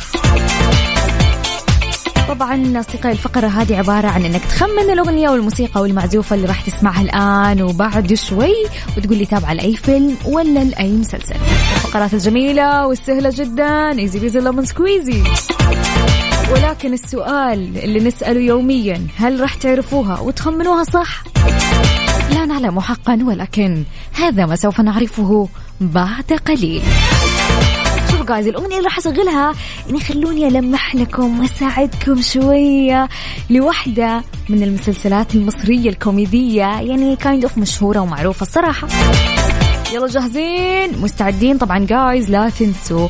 طبعا 2.28 2.80
أصدقائي 2.80 3.12
الفقرة 3.12 3.48
هذه 3.48 3.78
عبارة 3.78 4.08
عن 4.08 4.26
أنك 4.26 4.42
تخمن 4.46 4.90
الأغنية 4.90 5.30
والموسيقى 5.30 5.82
والمعزوفة 5.82 6.36
اللي 6.36 6.48
راح 6.48 6.62
تسمعها 6.62 7.02
الآن 7.02 7.62
وبعد 7.62 8.14
شوي 8.14 8.54
وتقول 8.98 9.18
لي 9.18 9.26
تابعة 9.26 9.54
لأي 9.54 9.76
فيلم 9.76 10.18
ولا 10.26 10.60
لأي 10.60 10.92
مسلسل. 10.92 11.36
الفقرات 11.76 12.14
الجميلة 12.14 12.88
والسهلة 12.88 13.34
جدا 13.36 14.00
easy 14.00 14.20
peasy 14.20 14.40
lemon 14.40 14.66
squeezy 14.66 15.24
ولكن 16.54 16.94
السؤال 16.94 17.78
اللي 17.78 18.00
نسأله 18.00 18.40
يوميا 18.42 19.08
هل 19.18 19.40
راح 19.40 19.54
تعرفوها 19.54 20.20
وتخمنوها 20.20 20.84
صح؟ 20.84 21.24
لا 22.32 22.46
نعلم 22.46 22.80
حقا 22.80 23.20
ولكن 23.24 23.84
هذا 24.14 24.46
ما 24.46 24.56
سوف 24.56 24.82
نعرفه 24.82 25.48
بعد 25.82 26.34
قليل. 26.48 26.82
guys 28.26 28.48
الأغنية 28.48 28.78
اللي 28.78 28.88
راح 28.88 28.98
أشغلها 28.98 29.54
يعني 29.88 30.00
خلوني 30.00 30.48
ألمح 30.48 30.96
لكم 30.96 31.40
وأساعدكم 31.40 32.22
شوية 32.22 33.10
لوحدة 33.50 34.24
من 34.50 34.64
المسلسلات 34.64 35.36
المصرية 35.36 35.90
الكوميدية. 35.90 36.82
يعني 36.82 37.16
kind 37.16 37.44
of 37.44 37.58
مشهورة 37.58 38.00
ومعروفة 38.00 38.42
الصراحة. 38.42 38.88
يلا 39.94 40.08
جاهزين؟ 40.08 41.02
مستعدين؟ 41.02 41.58
طبعا 41.58 41.86
guys 41.86 42.32
لا 42.32 42.50
تنسوا 42.50 43.08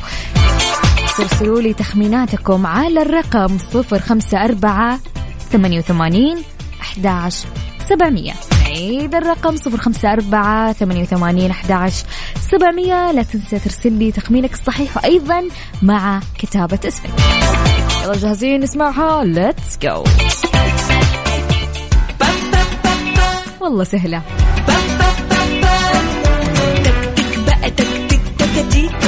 ترسلوا 1.18 1.62
لي 1.62 1.74
تخميناتكم 1.74 2.66
على 2.66 3.02
الرقم 3.02 3.58
صفر 3.58 4.00
خمسة 4.00 4.46
أربعة 4.46 5.00
ثمانية 5.52 5.80
وثمانين 5.80 6.38
أحد 6.82 7.30
سبعمية. 7.90 8.34
نعيد 8.76 9.16
الرقم 9.16 9.56
صفر 9.56 9.78
خمسة 9.78 10.14
أربعة 10.14 10.74
ثمانية 10.74 11.02
وثمانين 11.02 11.52
أحد 11.52 11.92
سبعمية. 12.52 13.12
لا 13.12 13.24
تنسى 13.24 13.60
ترسل 13.60 13.94
لي 13.94 14.12
تخمينك 14.12 14.54
الصحيح 14.54 14.98
وأيضا 14.98 15.44
مع 15.82 16.20
كتابة 16.38 16.80
اسمك. 16.88 17.10
يلا 18.04 18.18
جاهزين 18.18 18.62
نسمعها. 18.62 19.24
let's 19.24 19.78
go 19.82 20.04
والله 23.62 23.84
سهلة. 23.84 24.22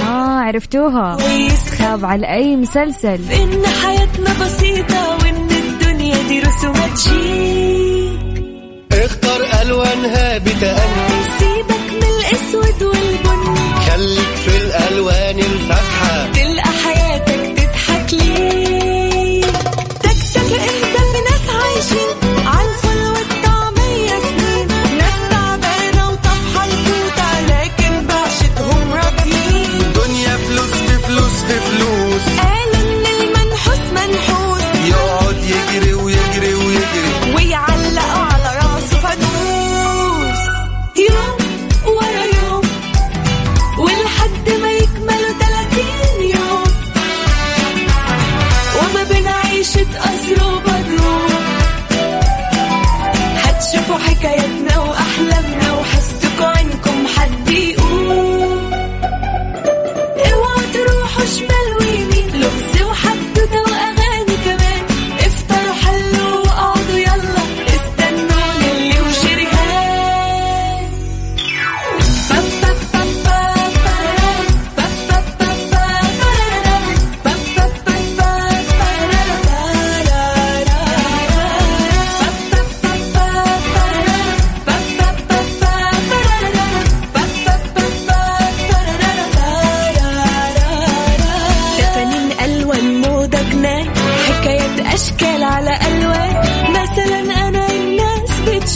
آه 0.07 0.39
عرفتوها. 0.39 1.17
تابعة 1.79 2.15
لأي 2.15 2.55
مسلسل. 2.55 3.31
إن 3.31 3.63
حياتنا 3.83 4.45
بسيطة 4.45 5.09
وإن 5.09 5.49
الدنيا 5.49 6.27
دي 6.27 6.39
رسومات 6.39 6.97
شيك 6.97 7.86
الوانها 9.97 10.37
بتأني 10.37 11.06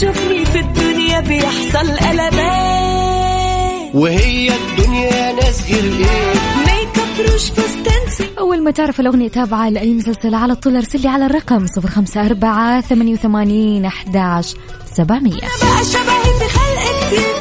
بتشوفني 0.02 0.46
في 0.46 0.60
الدنيا 0.60 1.20
بيحصل 1.20 1.98
قلبان 1.98 2.32
وهي 3.94 4.52
الدنيا 4.56 5.32
ناس 5.32 5.72
غير 5.72 5.84
إيه؟ 5.84 6.34
make 6.58 6.98
up 6.98 7.32
روج 7.32 7.52
فستان 7.52 8.26
أول 8.40 8.64
ما 8.64 8.72
تعرف 8.72 9.00
الأغنية 9.00 9.28
تابعة 9.30 9.70
لأي 9.70 9.94
مسلسل 9.94 10.36
على 10.36 10.56
طول 10.56 10.76
أرسل 10.76 11.02
لي 11.02 11.08
على 11.08 11.26
الرقم 11.26 11.68
صفر 11.68 11.90
خمسة 11.90 12.26
أربعة 12.26 12.82
ثمانية 12.82 13.14
وثمانين 13.14 13.86
أحداش 13.86 14.56
سبعمية. 14.94 15.32
بقى 15.40 15.84
شبهي 15.94 16.40
في 16.40 16.48
خلق 16.58 17.40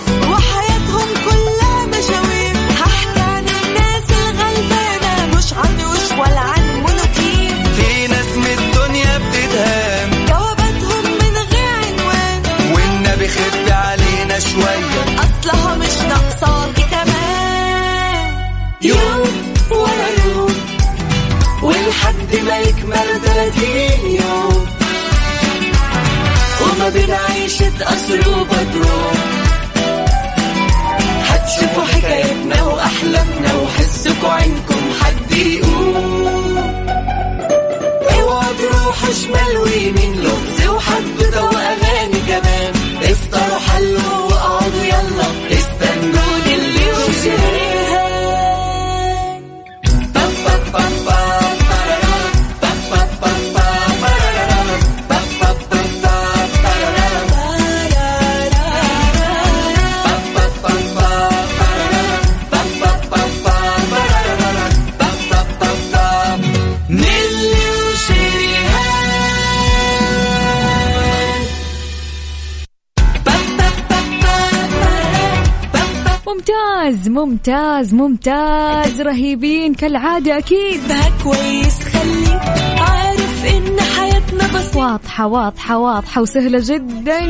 30 23.54 24.10
يوم 24.10 24.66
وما 26.62 26.88
بين 26.88 27.10
عيشة 27.10 27.72
قصر 27.84 28.18
وبدروم 28.30 29.16
هتشوفوا 31.28 31.84
حكايتنا 31.84 32.62
وأحلامنا 32.62 33.54
وحسكوا 33.54 34.28
عنكم 34.28 34.80
حد 35.00 35.32
يقوم 35.32 36.56
اوعوا 38.20 38.52
تروحوا 38.58 39.12
شمال 39.12 39.56
ويمين 39.58 40.22
لغز 40.22 40.68
وحدوتة 40.68 41.44
وأغاني 41.44 41.49
ممتاز 77.40 77.94
ممتاز 77.94 79.00
رهيبين 79.00 79.74
كالعادة 79.74 80.38
أكيد. 80.38 80.80
كويس 81.24 81.78
خليك 81.82 82.40
عارف 82.78 83.44
إن 83.56 83.80
حياتنا 83.80 84.58
بس 84.58 84.76
واضحة 84.76 85.26
واضحة 85.26 85.78
واضحة 85.78 86.22
وسهلة 86.22 86.60
جدا. 86.64 87.20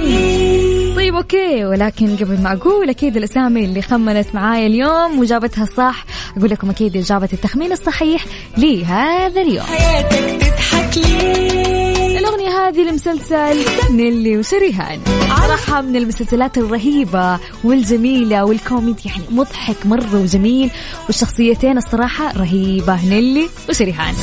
طيب 0.97 1.15
أوكي. 1.15 1.65
ولكن 1.65 2.17
قبل 2.17 2.43
ما 2.43 2.53
أقول 2.53 2.91
أكيد 2.91 3.17
الأسامي 3.17 3.65
اللي 3.65 3.83
خمنت 3.83 4.27
معايا 4.35 4.67
اليوم 4.67 5.19
وجابتها 5.19 5.65
صح 5.65 6.05
أقول 6.37 6.51
لكم 6.51 6.71
أكيد 6.71 6.97
إجابة 6.97 7.29
التخمين 7.33 7.73
الصحيح 7.73 8.25
لهذا 8.59 9.41
اليوم. 9.43 9.67
حياتك 9.67 10.41
تضحك 10.41 10.99
ليه؟ 10.99 11.80
الأغنية 12.31 12.69
هذه 12.69 12.91
لمسلسل 12.91 13.65
نيلي 13.91 14.39
وشريهان. 14.39 15.01
صراحة 15.29 15.81
من 15.81 15.97
المسلسلات 15.97 16.59
الرهيبة 16.59 17.39
والجميلة 17.65 18.45
والكوميدي 18.45 19.03
يعني 19.05 19.23
مضحك 19.31 19.87
مرة 19.87 20.23
وجميل 20.23 20.71
والشخصيتين 21.07 21.79
الصراحة 21.79 22.33
رهيبة 22.37 23.05
نيلي 23.09 23.49
وشريهان. 23.69 24.15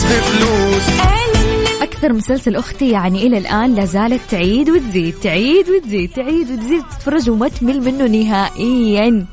أكثر 1.81 2.13
مسلسل 2.13 2.55
أختي 2.55 2.89
يعني 2.89 3.27
إلى 3.27 3.37
الآن 3.37 3.75
لا 3.75 3.85
زالت 3.85 4.21
تعيد 4.31 4.69
وتزيد 4.69 5.13
تعيد 5.23 5.69
وتزيد 5.69 6.09
تعيد 6.11 6.51
وتزيد 6.51 6.83
تتفرج 6.91 7.29
وما 7.29 7.47
تمل 7.47 7.81
منه 7.81 8.07
نهائيا. 8.07 9.25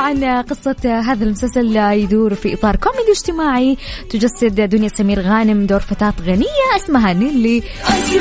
طبعا 0.00 0.42
قصة 0.42 1.00
هذا 1.00 1.24
المسلسل 1.24 1.76
يدور 1.76 2.34
في 2.34 2.54
إطار 2.54 2.76
كوميدي 2.76 3.12
اجتماعي. 3.12 3.76
تجسد 4.10 4.60
دنيا 4.60 4.88
سمير 4.88 5.20
غانم 5.20 5.66
دور 5.66 5.80
فتاة 5.80 6.14
غنية 6.22 6.76
اسمها 6.76 7.12
نيلي. 7.12 7.62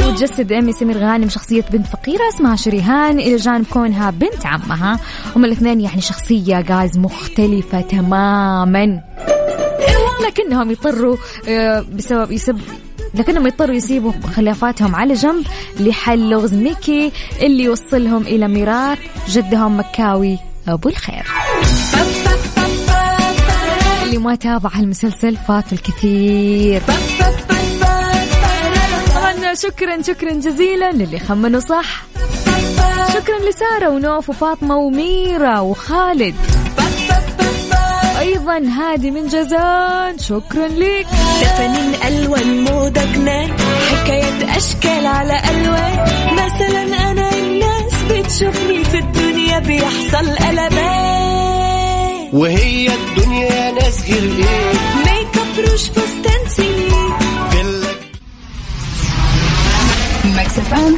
وتجسد 0.08 0.52
أمي 0.52 0.74
سمير 0.74 0.98
غانم 0.98 1.30
شخصية 1.30 1.66
بنت 1.72 1.88
فقيرة 1.88 2.30
اسمها 2.30 2.56
شريهان. 2.56 3.20
إلى 3.20 3.36
جانب 3.36 3.66
كونها 3.66 4.12
بنت 4.12 4.46
عمها. 4.46 5.00
هم 5.36 5.46
الاثنين 5.46 5.82
يعني 5.82 6.02
شخصية 6.02 6.62
جايز 6.62 6.98
مختلفة 6.98 7.82
تماما. 7.82 9.02
لكنهم 10.28 10.72
يضطروا 10.72 11.18
آه، 11.48 11.86
بسبب 11.96 12.32
يسب 12.32 12.60
لكنهم 13.14 13.48
يضطروا 13.48 13.76
يسيبوا 13.76 14.12
خلافاتهم 14.36 14.96
على 14.96 15.14
جنب 15.14 15.46
لحل 15.80 16.30
لغز 16.30 16.54
ميكي 16.54 17.12
اللي 17.42 17.64
يوصلهم 17.64 18.22
إلى 18.22 18.48
ميراث 18.48 19.00
جدهم 19.30 19.80
مكاوي. 19.80 20.49
أبو 20.68 20.90
الخير. 20.90 21.26
اللي 24.04 24.18
ما 24.18 24.36
تابع 24.36 24.70
هالمسلسل 24.74 25.38
فات 25.48 25.74
الكثير. 25.74 26.82
شكرا 29.54 30.02
شكرا 30.02 30.34
جزيلا 30.34 30.92
للي 30.92 31.20
خمنوا 31.20 31.60
صح. 31.60 32.04
شكرا 33.14 33.50
لسارة 33.50 33.90
ونوف 33.90 34.30
وفاطمة 34.30 34.78
وميرا 34.78 35.60
وخالد. 35.60 36.36
أيضا 38.20 38.58
هادي 38.58 39.12
من 39.12 39.28
جازان 39.28 40.18
شكرا 40.18 40.68
لك. 40.68 41.08
فنان 41.58 41.94
ألوان 42.08 42.64
موضة 42.64 43.06
جنان 43.06 43.52
حكاية 43.92 44.58
أشكال 44.58 45.06
على 45.06 45.42
ألوان. 45.50 46.06
مثلا 46.34 47.12
أنا 47.12 47.30
الناس 47.38 47.94
بتشوفني 48.12 48.84
في 48.84 48.98
الدنيا. 48.98 49.29
بيحصل 49.60 50.36
قلبان 50.38 52.30
وهي 52.34 52.90
الدنيا 52.96 53.72
ناس 53.72 54.04
غير 54.10 54.24
إيه 54.24 54.72
ميك 55.06 55.38
اب 55.38 55.60
روش 55.72 55.82
فستان 55.90 56.50
سيني 56.56 56.90
فيلا 57.52 57.90
أصدقائي 60.48 60.96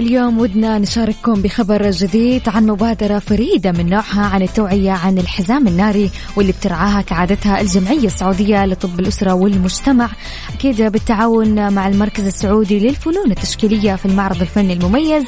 اليوم 0.00 0.38
ودنا 0.38 0.78
نشارككم 0.78 1.42
بخبر 1.42 1.90
جديد 1.90 2.48
عن 2.48 2.66
مبادرة 2.66 3.18
فريدة 3.18 3.72
من 3.72 3.88
نوعها 3.88 4.26
عن 4.26 4.42
التوعية 4.42 4.90
عن 4.90 5.18
الحزام 5.18 5.68
الناري 5.68 6.10
واللي 6.36 6.52
بترعاها 6.52 7.00
كعادتها 7.00 7.60
الجمعية 7.60 8.06
السعودية 8.06 8.66
لطب 8.66 9.00
الأسرة 9.00 9.34
والمجتمع. 9.34 10.08
أكيد 10.54 10.82
بالتعاون 10.82 11.72
مع 11.72 11.88
المركز 11.88 12.26
السعودي 12.26 12.78
للفنون 12.78 13.30
التشكيلية 13.30 13.94
في 13.94 14.06
المعرض 14.06 14.40
الفني 14.40 14.72
المميز 14.72 15.24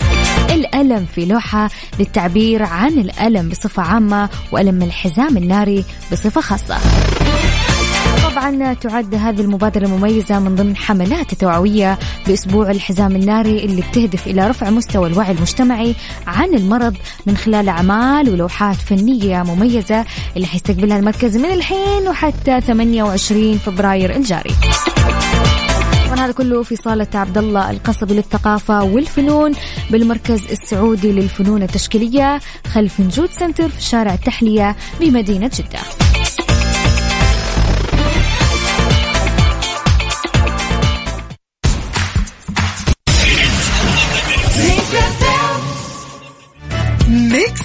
الألم 0.50 1.06
في 1.14 1.24
لوحة 1.24 1.70
للتعبير 1.98 2.62
عن 2.62 2.92
الألم 2.92 3.48
بصفة 3.48 3.82
عامة 3.82 4.28
وألم 4.52 4.82
الحزام 4.82 5.36
الناري 5.36 5.84
بصفة 6.12 6.40
خاصة. 6.40 6.78
طبعا 8.32 8.74
تعد 8.74 9.14
هذه 9.14 9.40
المبادرة 9.40 9.86
المميزة 9.86 10.38
من 10.38 10.54
ضمن 10.54 10.76
حملات 10.76 11.32
التوعوية 11.32 11.98
بأسبوع 12.26 12.70
الحزام 12.70 13.16
الناري 13.16 13.64
اللي 13.64 13.82
بتهدف 13.82 14.26
إلى 14.26 14.48
رفع 14.48 14.70
مستوى 14.70 15.08
الوعي 15.08 15.32
المجتمعي 15.32 15.94
عن 16.26 16.54
المرض 16.54 16.96
من 17.26 17.36
خلال 17.36 17.68
أعمال 17.68 18.30
ولوحات 18.30 18.76
فنية 18.76 19.42
مميزة 19.42 20.04
اللي 20.36 20.46
حيستقبلها 20.46 20.98
المركز 20.98 21.36
من 21.36 21.50
الحين 21.52 22.08
وحتى 22.08 22.60
28 22.60 23.58
فبراير 23.58 24.16
الجاري. 24.16 24.54
طبعا 26.06 26.24
هذا 26.24 26.32
كله 26.32 26.62
في 26.62 26.76
صالة 26.76 27.08
عبد 27.14 27.38
الله 27.38 27.70
القصبي 27.70 28.14
للثقافة 28.14 28.82
والفنون 28.84 29.52
بالمركز 29.90 30.44
السعودي 30.50 31.12
للفنون 31.12 31.62
التشكيلية 31.62 32.40
خلف 32.66 33.00
نجود 33.00 33.30
سنتر 33.30 33.68
في 33.68 33.82
شارع 33.82 34.14
التحلية 34.14 34.76
بمدينة 35.00 35.50
جدة. 35.58 36.11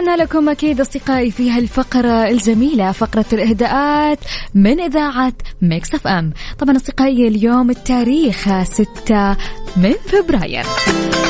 ورجعنا 0.00 0.22
لكم 0.22 0.48
أكيد 0.48 0.80
أصدقائي 0.80 1.30
في 1.30 1.50
هالفقرة 1.50 2.28
الجميلة 2.28 2.92
فقرة 2.92 3.24
الإهداءات 3.32 4.18
من 4.54 4.80
إذاعة 4.80 5.32
Mix 5.62 5.94
FM. 5.94 6.32
طبعا 6.58 6.76
أصدقائي 6.76 7.28
اليوم 7.28 7.70
التاريخ 7.70 8.62
6 8.62 9.36
من 9.76 9.92
فبراير. 10.06 10.64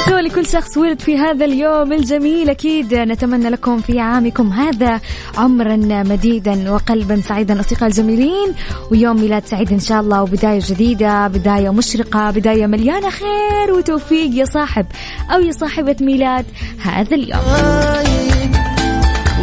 لكل 0.08 0.46
شخص 0.46 0.76
ولد 0.76 1.00
في 1.00 1.18
هذا 1.18 1.44
اليوم 1.44 1.92
الجميل 1.92 2.50
أكيد 2.50 2.94
نتمنى 2.94 3.48
لكم 3.48 3.80
في 3.80 4.00
عامكم 4.00 4.52
هذا 4.52 5.00
عمرا 5.36 5.76
مديدا 6.02 6.72
وقلبا 6.72 7.20
سعيدا 7.20 7.60
أصدقائي 7.60 7.86
الجميلين. 7.90 8.54
ويوم 8.90 9.20
ميلاد 9.20 9.46
سعيد 9.46 9.72
إن 9.72 9.80
شاء 9.80 10.00
الله 10.00 10.22
وبداية 10.22 10.60
جديدة 10.66 11.28
بداية 11.28 11.70
مشرقة 11.70 12.30
بداية 12.30 12.66
مليانة 12.66 13.10
خير 13.10 13.72
وتوفيق 13.72 14.34
يا 14.34 14.44
صاحب 14.44 14.86
أو 15.34 15.40
يا 15.40 15.52
صاحبة 15.52 15.96
ميلاد 16.00 16.44
هذا 16.82 17.14
اليوم. 17.16 18.29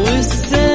Who's 0.07 0.66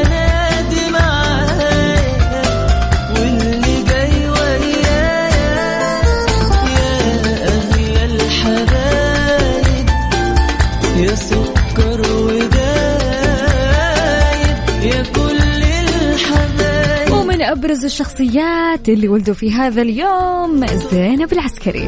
وأبرز 17.62 17.84
الشخصيات 17.84 18.88
اللي 18.88 19.08
ولدوا 19.08 19.34
في 19.34 19.52
هذا 19.52 19.82
اليوم 19.82 20.66
زينب 20.66 21.32
العسكري. 21.32 21.86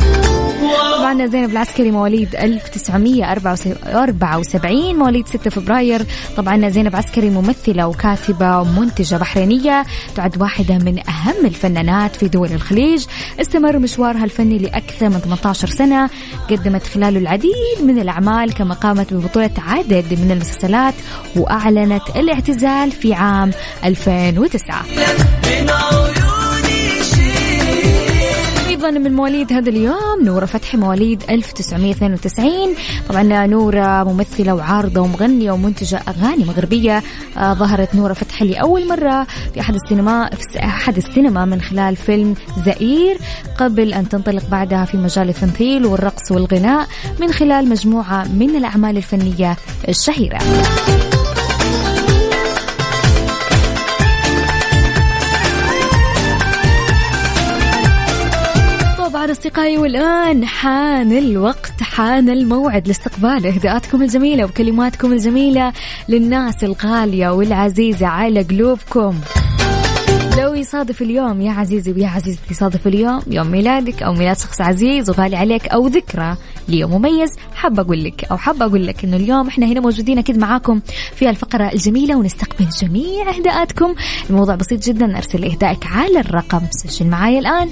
طبعا 0.99 1.27
زينب 1.27 1.51
العسكري 1.51 1.91
مواليد 1.91 2.37
1974 2.37 4.97
مواليد 4.97 5.29
6 5.29 5.51
فبراير. 5.51 6.03
طبعا 6.37 6.69
زينب 6.69 6.97
عسكري 6.97 7.31
ممثلة 7.31 7.87
وكاتبة 7.87 8.59
ومنتجة 8.59 9.17
بحرينية 9.17 9.85
تعد 10.17 10.43
واحدة 10.43 10.79
من 10.79 10.99
أهم 11.09 11.47
الفنانات 11.47 12.17
في 12.17 12.29
دول 12.29 12.53
الخليج. 12.53 13.05
استمر 13.41 13.79
مشوارها 13.79 14.25
الفني 14.25 14.59
لأكثر 14.59 15.09
من 15.09 15.19
18 15.19 15.69
سنة. 15.69 16.11
قدمت 16.51 16.87
خلاله 16.87 17.19
العديد 17.19 17.83
من 17.85 17.99
الأعمال 17.99 18.55
كما 18.55 18.75
قامت 18.75 19.15
ببطولة 19.15 19.51
عدد 19.59 20.19
من 20.21 20.31
المسلسلات 20.31 20.95
وأعلنت 21.37 22.03
الاعتزال 22.17 22.91
في 22.91 23.15
عام 23.15 23.51
2009 23.85 24.85
أيضا 28.85 28.99
من 28.99 29.13
مواليد 29.13 29.53
هذا 29.53 29.71
اليوم 29.71 30.23
نورة 30.23 30.47
فتحي 30.47 30.77
مواليد 30.77 31.23
1992 31.31 32.75
طبعا 33.09 33.47
نورة 33.47 34.05
ممثلة 34.05 34.55
وعارضة 34.55 35.01
ومغنية 35.01 35.53
ومنتجة 35.53 36.01
أغاني 36.09 36.45
مغربية. 36.45 37.03
آه 37.37 37.55
ظهرت 37.55 37.95
نورة 37.95 38.13
فتحي 38.13 38.45
لأول 38.45 38.89
مرة 38.89 39.27
في 39.55 39.61
أحد 39.61 39.75
السينما 39.75 40.31
في 40.31 40.59
أحد 40.59 40.97
السينما 40.97 41.45
من 41.45 41.61
خلال 41.61 41.97
فيلم 41.97 42.35
زئير 42.65 43.19
قبل 43.59 43.95
أن 43.95 44.09
تنطلق 44.09 44.49
بعدها 44.51 44.85
في 44.85 44.97
مجال 44.97 45.29
التمثيل 45.29 45.87
والرقص 45.87 46.33
والغناء 46.33 46.87
من 47.21 47.33
خلال 47.33 47.69
مجموعة 47.69 48.25
من 48.25 48.57
الأعمال 48.57 48.97
الفنية 48.97 49.57
الشهيرة. 49.89 50.39
طبعا 59.25 59.33
أصدقائي 59.33 59.79
والآن 59.79 60.47
حان 60.47 61.13
الوقت 61.13 61.83
حان 61.83 62.31
الموعد 62.31 62.89
لاستقبال 62.89 63.47
إهداءاتكم 63.47 64.03
الجميلة 64.03 64.45
وكلماتكم 64.45 65.13
الجميلة 65.13 65.73
للناس 66.09 66.65
الغالية 66.65 67.29
والعزيزة 67.29 68.07
على 68.07 68.43
قلوبكم. 68.43 69.21
لو 70.39 70.55
يصادف 70.55 71.03
اليوم 71.03 71.41
يا 71.41 71.53
عزيزي 71.53 71.93
ويا 71.93 72.09
عزيزتي 72.09 72.43
يصادف 72.51 72.87
اليوم 72.87 73.23
يوم 73.27 73.47
ميلادك 73.47 74.03
أو 74.03 74.13
ميلاد 74.13 74.39
شخص 74.39 74.61
عزيز 74.61 75.11
وغالي 75.11 75.37
عليك 75.37 75.69
أو 75.69 75.87
ذكرى 75.87 76.37
ليوم 76.69 76.91
مميز 76.91 77.31
حابه 77.55 77.83
أقول 77.83 78.05
لك 78.05 78.25
أو 78.31 78.37
حابه 78.37 78.67
أقول 78.67 78.87
لك 78.87 79.05
إنه 79.05 79.17
اليوم 79.17 79.49
إحنا 79.49 79.67
هنا 79.67 79.81
موجودين 79.81 80.19
أكيد 80.19 80.39
معاكم 80.39 80.81
في 81.15 81.31
الفقرة 81.31 81.73
الجميلة 81.73 82.17
ونستقبل 82.17 82.69
جميع 82.83 83.31
إهداءاتكم. 83.31 83.95
الموضوع 84.31 84.55
بسيط 84.55 84.85
جدا 84.87 85.17
أرسل 85.17 85.45
إهدائك 85.45 85.87
على 85.87 86.21
الرقم. 86.21 86.61
سجل 86.71 87.07
معايا 87.07 87.39
الآن. 87.39 87.69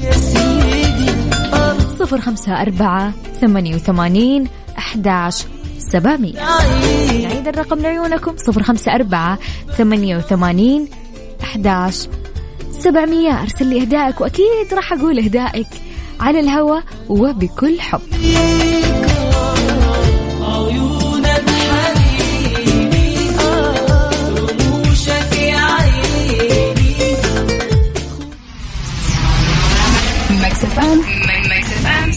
صفر 2.02 2.20
خمسة 2.20 2.62
أربعة 2.62 3.12
ثمانية 3.40 3.74
وثمانين 3.74 4.48
أحداش 4.78 5.44
سبعمية. 5.78 6.34
نعيد 7.22 7.48
الرقم 7.48 7.78
لعيونكم. 7.78 8.36
صفر 8.36 8.62
خمسة 8.62 8.94
أربعة 8.94 9.38
ثمانية 9.76 10.16
وثمانين 10.16 10.88
أحداش 11.42 12.08
سبعمية. 12.70 13.42
أرسل 13.42 13.66
لي 13.66 13.80
إهدائك 13.80 14.20
وأكيد 14.20 14.74
راح 14.74 14.92
أقول 14.92 15.18
إهدائك 15.18 15.68
على 16.20 16.40
الهوا 16.40 16.80
وبكل 17.08 17.80
حب. 17.80 18.00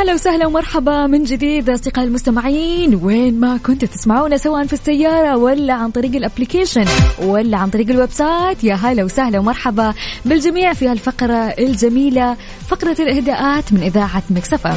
هلا 0.00 0.14
وسهلا 0.14 0.46
ومرحبا 0.46 1.06
من 1.06 1.24
جديد 1.24 1.70
أصدقائي 1.70 2.08
المستمعين. 2.08 2.94
وين 2.94 3.40
ما 3.40 3.56
كنتوا 3.56 3.88
تسمعونا 3.88 4.36
سواء 4.36 4.66
في 4.66 4.72
السيارة 4.72 5.36
ولا 5.36 5.74
عن 5.74 5.90
طريق 5.90 6.16
ال 6.16 6.22
application 6.22 6.84
ولا 7.22 7.56
عن 7.56 7.70
طريق 7.70 7.90
ال 7.90 8.10
website 8.10 8.64
يا 8.64 8.74
هلا 8.74 9.04
وسهلا 9.04 9.38
ومرحبا 9.38 9.94
بالجميع 10.24 10.72
في 10.72 10.88
هالفقرة 10.88 11.54
الجميلة 11.58 12.36
فقرة 12.68 12.96
الإهداءات 13.00 13.72
من 13.72 13.82
إذاعة 13.82 14.22
مكسفة 14.30 14.74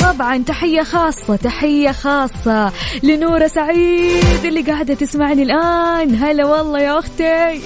طبعا 0.00 0.38
تحية 0.38 0.82
خاصة 0.82 1.36
تحية 1.36 1.90
خاصة 1.90 2.72
لنورة 3.02 3.46
سعيد 3.46 4.44
اللي 4.44 4.62
قاعدة 4.62 4.94
تسمعني 4.94 5.42
الآن. 5.42 6.14
هلا 6.14 6.46
والله 6.46 6.80
يا 6.80 6.98
أختي. 6.98 7.60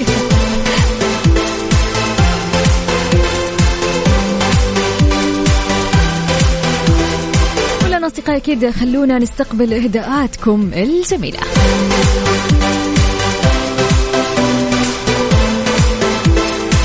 أصدقائي 8.32 8.36
أكيد 8.36 8.70
خلونا 8.70 9.18
نستقبل 9.18 9.74
إهداءاتكم 9.74 10.70
الجميلة. 10.74 11.38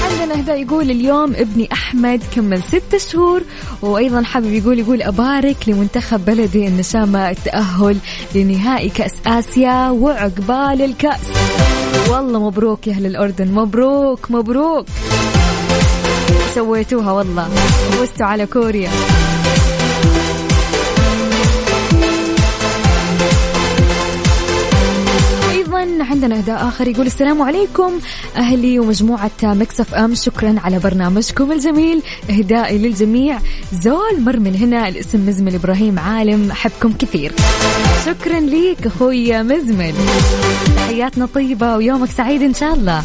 عندنا 0.03 0.39
إهداء 0.39 0.61
يقول 0.61 0.91
اليوم 0.91 1.33
ابني 1.35 1.69
أحمد 1.73 2.23
كمل 2.35 2.63
ستة 2.63 2.97
شهور 2.97 3.41
وأيضا 3.81 4.23
حابب 4.23 4.53
يقول 4.53 4.79
يقول 4.79 5.01
أبارك 5.01 5.57
لمنتخب 5.67 6.25
بلدي 6.25 6.67
النشامة 6.67 7.29
التأهل 7.29 7.97
لنهائي 8.35 8.89
كأس 8.89 9.13
آسيا 9.27 9.89
وعقبال 9.89 10.81
الكأس. 10.81 11.21
والله 12.09 12.39
مبروك 12.39 12.87
يا 12.87 12.93
أهل 12.93 13.05
الأردن 13.05 13.51
مبروك 13.51 14.31
مبروك. 14.31 14.85
سويتوها 16.55 17.11
والله. 17.11 17.49
فزتوا 17.91 18.25
على 18.25 18.45
كوريا. 18.45 18.89
عندنا 26.17 26.37
اهداء 26.37 26.67
آخر 26.67 26.87
يقول 26.87 27.05
السلام 27.05 27.41
عليكم 27.41 27.91
أهلي 28.37 28.79
ومجموعة 28.79 29.31
مكسف 29.43 29.93
أم 29.93 30.15
شكرا 30.15 30.55
على 30.63 30.79
برنامجكم 30.79 31.51
الجميل. 31.51 32.01
إهدائي 32.29 32.77
للجميع 32.77 33.39
زول 33.73 34.21
مر 34.21 34.39
من 34.39 34.55
هنا 34.55 34.87
الاسم 34.87 35.25
مزمل 35.27 35.55
إبراهيم 35.55 35.99
عالم 35.99 36.51
أحبكم 36.51 36.93
كثير. 36.93 37.33
شكرا 38.05 38.39
ليك 38.39 38.85
أخوي 38.85 39.43
مزمل. 39.43 39.93
حياتنا 40.87 41.25
طيبة 41.25 41.75
ويومك 41.75 42.09
سعيد 42.11 42.41
إن 42.41 42.53
شاء 42.53 42.73
الله. 42.73 43.03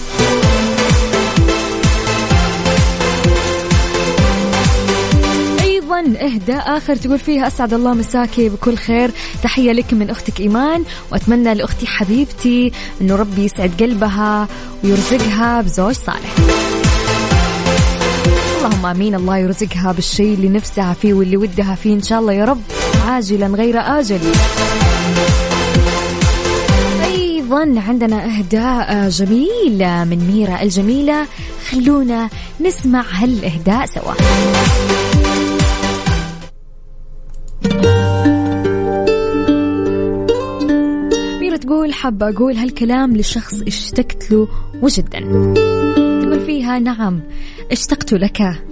أيضا 5.93 6.25
اهداء 6.27 6.77
آخر 6.77 6.97
تقول 6.97 7.19
فيها 7.19 7.47
أسعد 7.47 7.75
الله 7.75 7.95
مساكي 7.95 8.49
بكل 8.49 8.77
خير. 8.77 9.11
تحية 9.43 9.73
لك 9.73 9.95
من 9.95 10.11
أختك 10.11 10.41
إيمان 10.41 10.85
وأتمنى 11.13 11.55
لأختي 11.55 11.87
حبيبتي 11.87 12.73
إنه 13.01 13.17
ربي 13.17 13.45
يسعد 13.45 13.73
قلبها 13.81 14.49
ويرزقها 14.85 15.61
بزوج 15.61 15.95
صالح. 15.95 16.35
اللهم 18.59 18.87
آمين 18.87 19.15
الله 19.15 19.39
يرزقها 19.39 19.93
بالشيء 19.93 20.35
اللي 20.35 20.49
نفسها 20.49 20.95
فيه 21.03 21.15
واللي 21.15 21.37
ودها 21.37 21.75
فيه 21.75 21.95
إن 21.95 22.03
شاء 22.03 22.21
الله 22.21 22.33
يا 22.33 22.45
رب 22.45 22.63
عاجلا 23.07 23.47
غير 23.47 23.81
آجل. 23.81 24.21
أيضا 27.05 27.75
عندنا 27.89 28.25
إهداء 28.25 29.09
جميل 29.09 30.07
من 30.07 30.31
ميرا 30.33 30.63
الجميلة 30.63 31.27
خلونا 31.71 32.29
نسمع 32.61 33.05
هالإهداء 33.13 33.87
سوا. 33.87 34.13
حابة 42.03 42.29
أقول 42.29 42.57
هالكلام 42.57 43.17
لشخص 43.17 43.63
اشتقت 43.63 44.31
له 44.31 44.49
وجدا. 44.83 45.21
تقول 46.23 46.41
فيها 46.47 46.79
نعم 46.79 47.21
اشتقت 47.73 48.13
لك 48.13 48.63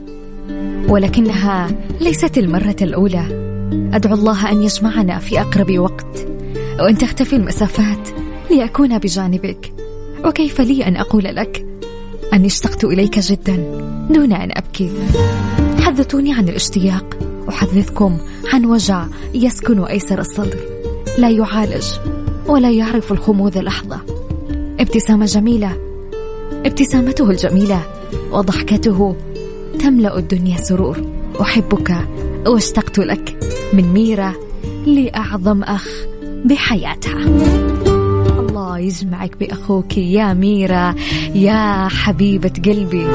ولكنها 0.89 1.71
ليست 2.01 2.39
المرة 2.39 2.77
الأولى. 2.83 3.25
أدعو 3.93 4.15
الله 4.15 4.53
أن 4.53 4.63
يجمعنا 4.63 5.19
في 5.19 5.41
أقرب 5.41 5.79
وقت 5.79 6.27
وأن 6.81 6.99
تختفي 6.99 7.37
المسافات 7.37 8.09
لأكون 8.51 8.99
بجانبك. 8.99 9.73
وكيف 10.25 10.61
لي 10.61 10.87
أن 10.87 10.97
أقول 10.97 11.25
لك 11.25 11.67
أني 12.33 12.47
اشتقت 12.47 12.85
إليك 12.85 13.19
جدا 13.19 13.57
دون 14.11 14.33
أن 14.33 14.51
أبكي؟ 14.53 14.91
حدثوني 15.81 16.33
عن 16.33 16.49
الاشتياق 16.49 17.19
أحدثكم 17.49 18.19
عن 18.53 18.65
وجع 18.65 19.07
يسكن 19.35 19.85
أيسر 19.85 20.21
الصدر. 20.21 20.59
لا 21.19 21.31
يعالج. 21.31 22.20
ولا 22.51 22.71
يعرف 22.71 23.13
الخمود 23.13 23.59
لحظة. 23.59 24.01
ابتسامة 24.81 25.25
جميلة. 25.25 25.77
ابتسامته 26.67 27.31
الجميلة 27.31 27.83
وضحكته 28.33 29.17
تملأ 29.81 30.19
الدنيا 30.19 30.57
سرور. 30.57 30.99
أحبك 31.41 31.97
واشتقت 32.47 32.99
لك 32.99 33.37
من 33.73 33.93
ميرا 33.93 34.33
لأعظم 34.87 35.63
أخ 35.63 35.89
بحياتها. 36.45 37.25
الله 38.39 38.79
يجمعك 38.79 39.37
بأخوك 39.41 39.99
يا 39.99 40.35
ميرا 40.35 40.95
يا 41.35 41.89
حبيبة 41.89 42.53
قلبي. 42.65 43.07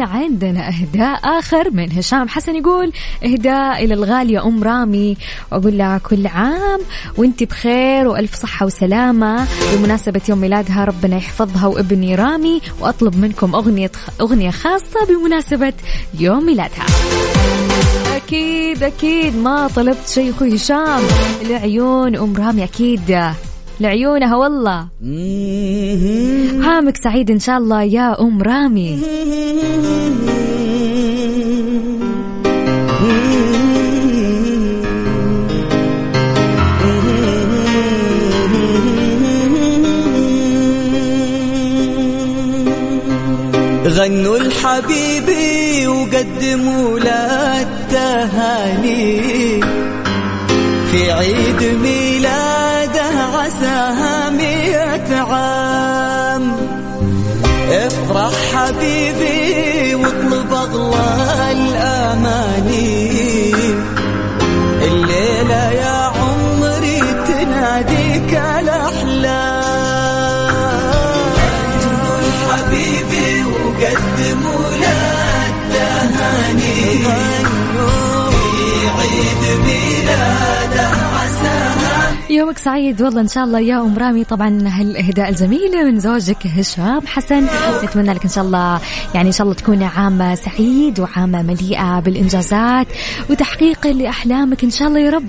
عندنا 0.00 0.68
إهداء 0.68 1.38
آخر 1.38 1.70
من 1.70 1.92
هشام 1.92 2.28
حسن 2.28 2.56
يقول 2.56 2.92
إهداء 3.24 3.84
إلى 3.84 3.94
الغالية 3.94 4.46
أم 4.46 4.64
رامي. 4.64 5.16
وأقول 5.52 5.78
لها 5.78 5.98
كل 5.98 6.26
عام 6.26 6.80
وأنت 7.16 7.42
بخير 7.42 8.08
وألف 8.08 8.34
صحة 8.34 8.66
وسلامة. 8.66 9.46
بمناسبة 9.72 10.20
يوم 10.28 10.38
ميلادها 10.38 10.84
ربنا 10.84 11.16
يحفظها 11.16 11.66
وابني 11.66 12.14
رامي 12.14 12.60
وأطلب 12.80 13.16
منكم 13.16 13.54
أغنية 13.54 13.92
أغنية 14.20 14.50
خاصة 14.50 15.04
بمناسبة 15.08 15.72
يوم 16.18 16.46
ميلادها. 16.46 16.86
أكيد 18.16 18.82
أكيد 18.82 19.36
ما 19.36 19.68
طلبت 19.76 20.08
شيء 20.08 20.30
أخوي 20.30 20.56
هشام 20.56 21.02
العيون 21.42 22.16
أم 22.16 22.36
رامي 22.36 22.64
أكيد. 22.64 23.34
لعيونها 23.80 24.36
والله. 24.36 24.88
عامك 26.68 26.96
سعيد 26.96 27.30
إن 27.30 27.38
شاء 27.38 27.58
الله 27.58 27.82
يا 27.82 28.20
أم 28.20 28.42
رامي. 28.42 28.98
غنوا 43.86 44.36
الحبيبي 44.36 45.86
وقدموا 45.86 46.98
له 46.98 47.62
التهاني. 47.62 49.20
في 50.90 51.10
عيد 51.12 51.62
ميلاده 51.82 52.63
عساها 53.44 54.30
مئة 54.30 55.10
عام. 55.20 56.44
افرح 57.70 58.32
حبيبي 58.54 59.94
واطلب 59.94 60.52
أغلى 60.52 61.52
الأماني. 61.52 63.10
الليلة 64.88 65.70
يا 65.70 66.12
عمري 66.18 67.00
تناديك 67.28 68.32
الأحلام. 68.60 69.74
حبيبي 72.48 73.44
وقدموا 73.44 74.68
له 74.82 75.02
التهاني 75.48 76.80
في 78.30 78.88
عيد 78.98 79.42
ميلاده 79.64 80.88
عساها. 81.16 81.93
يومك 82.30 82.58
سعيد. 82.58 83.02
والله 83.02 83.20
إن 83.20 83.28
شاء 83.28 83.44
الله 83.44 83.60
يا 83.60 83.80
ام 83.80 83.98
رامي. 83.98 84.24
طبعا 84.24 84.68
هالإهداء 84.68 85.28
الجميله 85.28 85.84
من 85.84 86.00
زوجك 86.00 86.46
هشام 86.46 87.06
حسن. 87.06 87.46
نتمنى 87.84 88.12
لك 88.12 88.24
إن 88.24 88.30
شاء 88.30 88.44
الله 88.44 88.80
يعني 89.14 89.28
إن 89.28 89.32
شاء 89.32 89.44
الله 89.44 89.54
تكون 89.54 89.82
عام 89.82 90.34
سعيد 90.34 91.00
وعام 91.00 91.30
مليئة 91.30 92.00
بالإنجازات 92.00 92.86
وتحقيق 93.30 93.86
لأحلامك 93.86 94.64
إن 94.64 94.70
شاء 94.70 94.88
الله 94.88 95.00
يا 95.00 95.10
رب. 95.10 95.28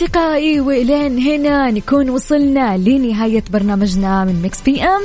أصدقائي 0.00 0.60
وإلين 0.60 1.18
هنا 1.18 1.70
نكون 1.70 2.10
وصلنا 2.10 2.76
لنهاية 2.76 3.44
برنامجنا 3.50 4.24
من 4.24 4.42
ميكس 4.42 4.62
PM 4.62 5.02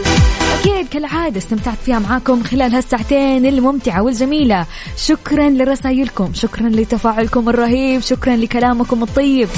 أكيد 0.60 0.88
كالعادة 0.88 1.38
استمتعت 1.38 1.78
فيها 1.86 2.00
معاكم 2.00 2.44
خلال 2.44 2.76
هالساعتين 2.76 3.46
الممتعة 3.46 4.02
والجميلة. 4.02 4.66
شكرا 4.98 5.50
لرسائلكم 5.50 6.34
شكرا 6.34 6.70
لتفاعلكم 6.70 7.50
الرهيب 7.50 8.02
شكرا 8.02 8.36
لكلامكم 8.36 9.04
الطيب. 9.04 9.50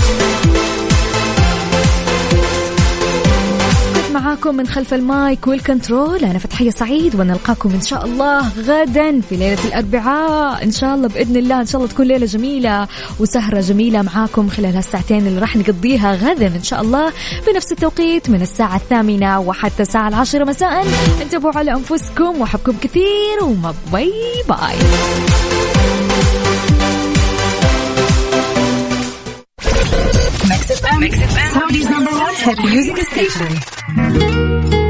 معاكم 4.20 4.56
من 4.56 4.68
خلف 4.68 4.94
المايك 4.94 5.48
والكنترول. 5.48 6.24
أنا 6.24 6.40
فتحية 6.40 6.70
سعيد 6.70 7.16
ونلقاكم 7.16 7.70
إن 7.70 7.82
شاء 7.82 8.06
الله 8.06 8.50
غدا 8.58 9.22
في 9.22 9.36
ليلة 9.36 9.66
الأربعاء. 9.66 10.64
إن 10.64 10.72
شاء 10.72 10.96
الله 10.96 11.08
بإذن 11.08 11.38
الله 11.38 11.62
إن 11.62 11.66
شاء 11.66 11.82
الله 11.82 11.94
تكون 11.94 12.08
ليلة 12.08 12.26
جميلة 12.26 12.88
وسهرة 13.20 13.60
جميلة 13.60 14.02
معاكم 14.02 14.50
خلال 14.50 14.76
هالساعتين 14.76 15.28
اللي 15.28 15.40
راح 15.40 15.56
نقضيها 15.56 16.16
غدا 16.16 16.48
إن 16.48 16.64
شاء 16.64 16.82
الله 16.82 17.14
بنفس 17.48 17.72
التوقيت 17.72 18.30
من 18.30 18.42
الساعة 18.42 18.76
الثامنة 18.76 19.40
وحتى 19.40 19.82
الساعة 19.82 20.08
العاشرة 20.08 20.44
مساء. 20.44 20.86
انتبهوا 21.22 21.58
على 21.58 21.72
أنفسكم 21.72 22.42
وأحبكم 22.42 22.74
كثير 22.82 23.44
وما 23.44 23.74
باي 23.92 24.14
باي. 24.50 25.77
Mix 30.68 31.16
FM, 31.16 31.54
Saudi's 31.54 31.90
number 31.90 32.12
one 32.12 32.36
hit 32.36 32.60
music 32.60 32.98
station. 32.98 34.87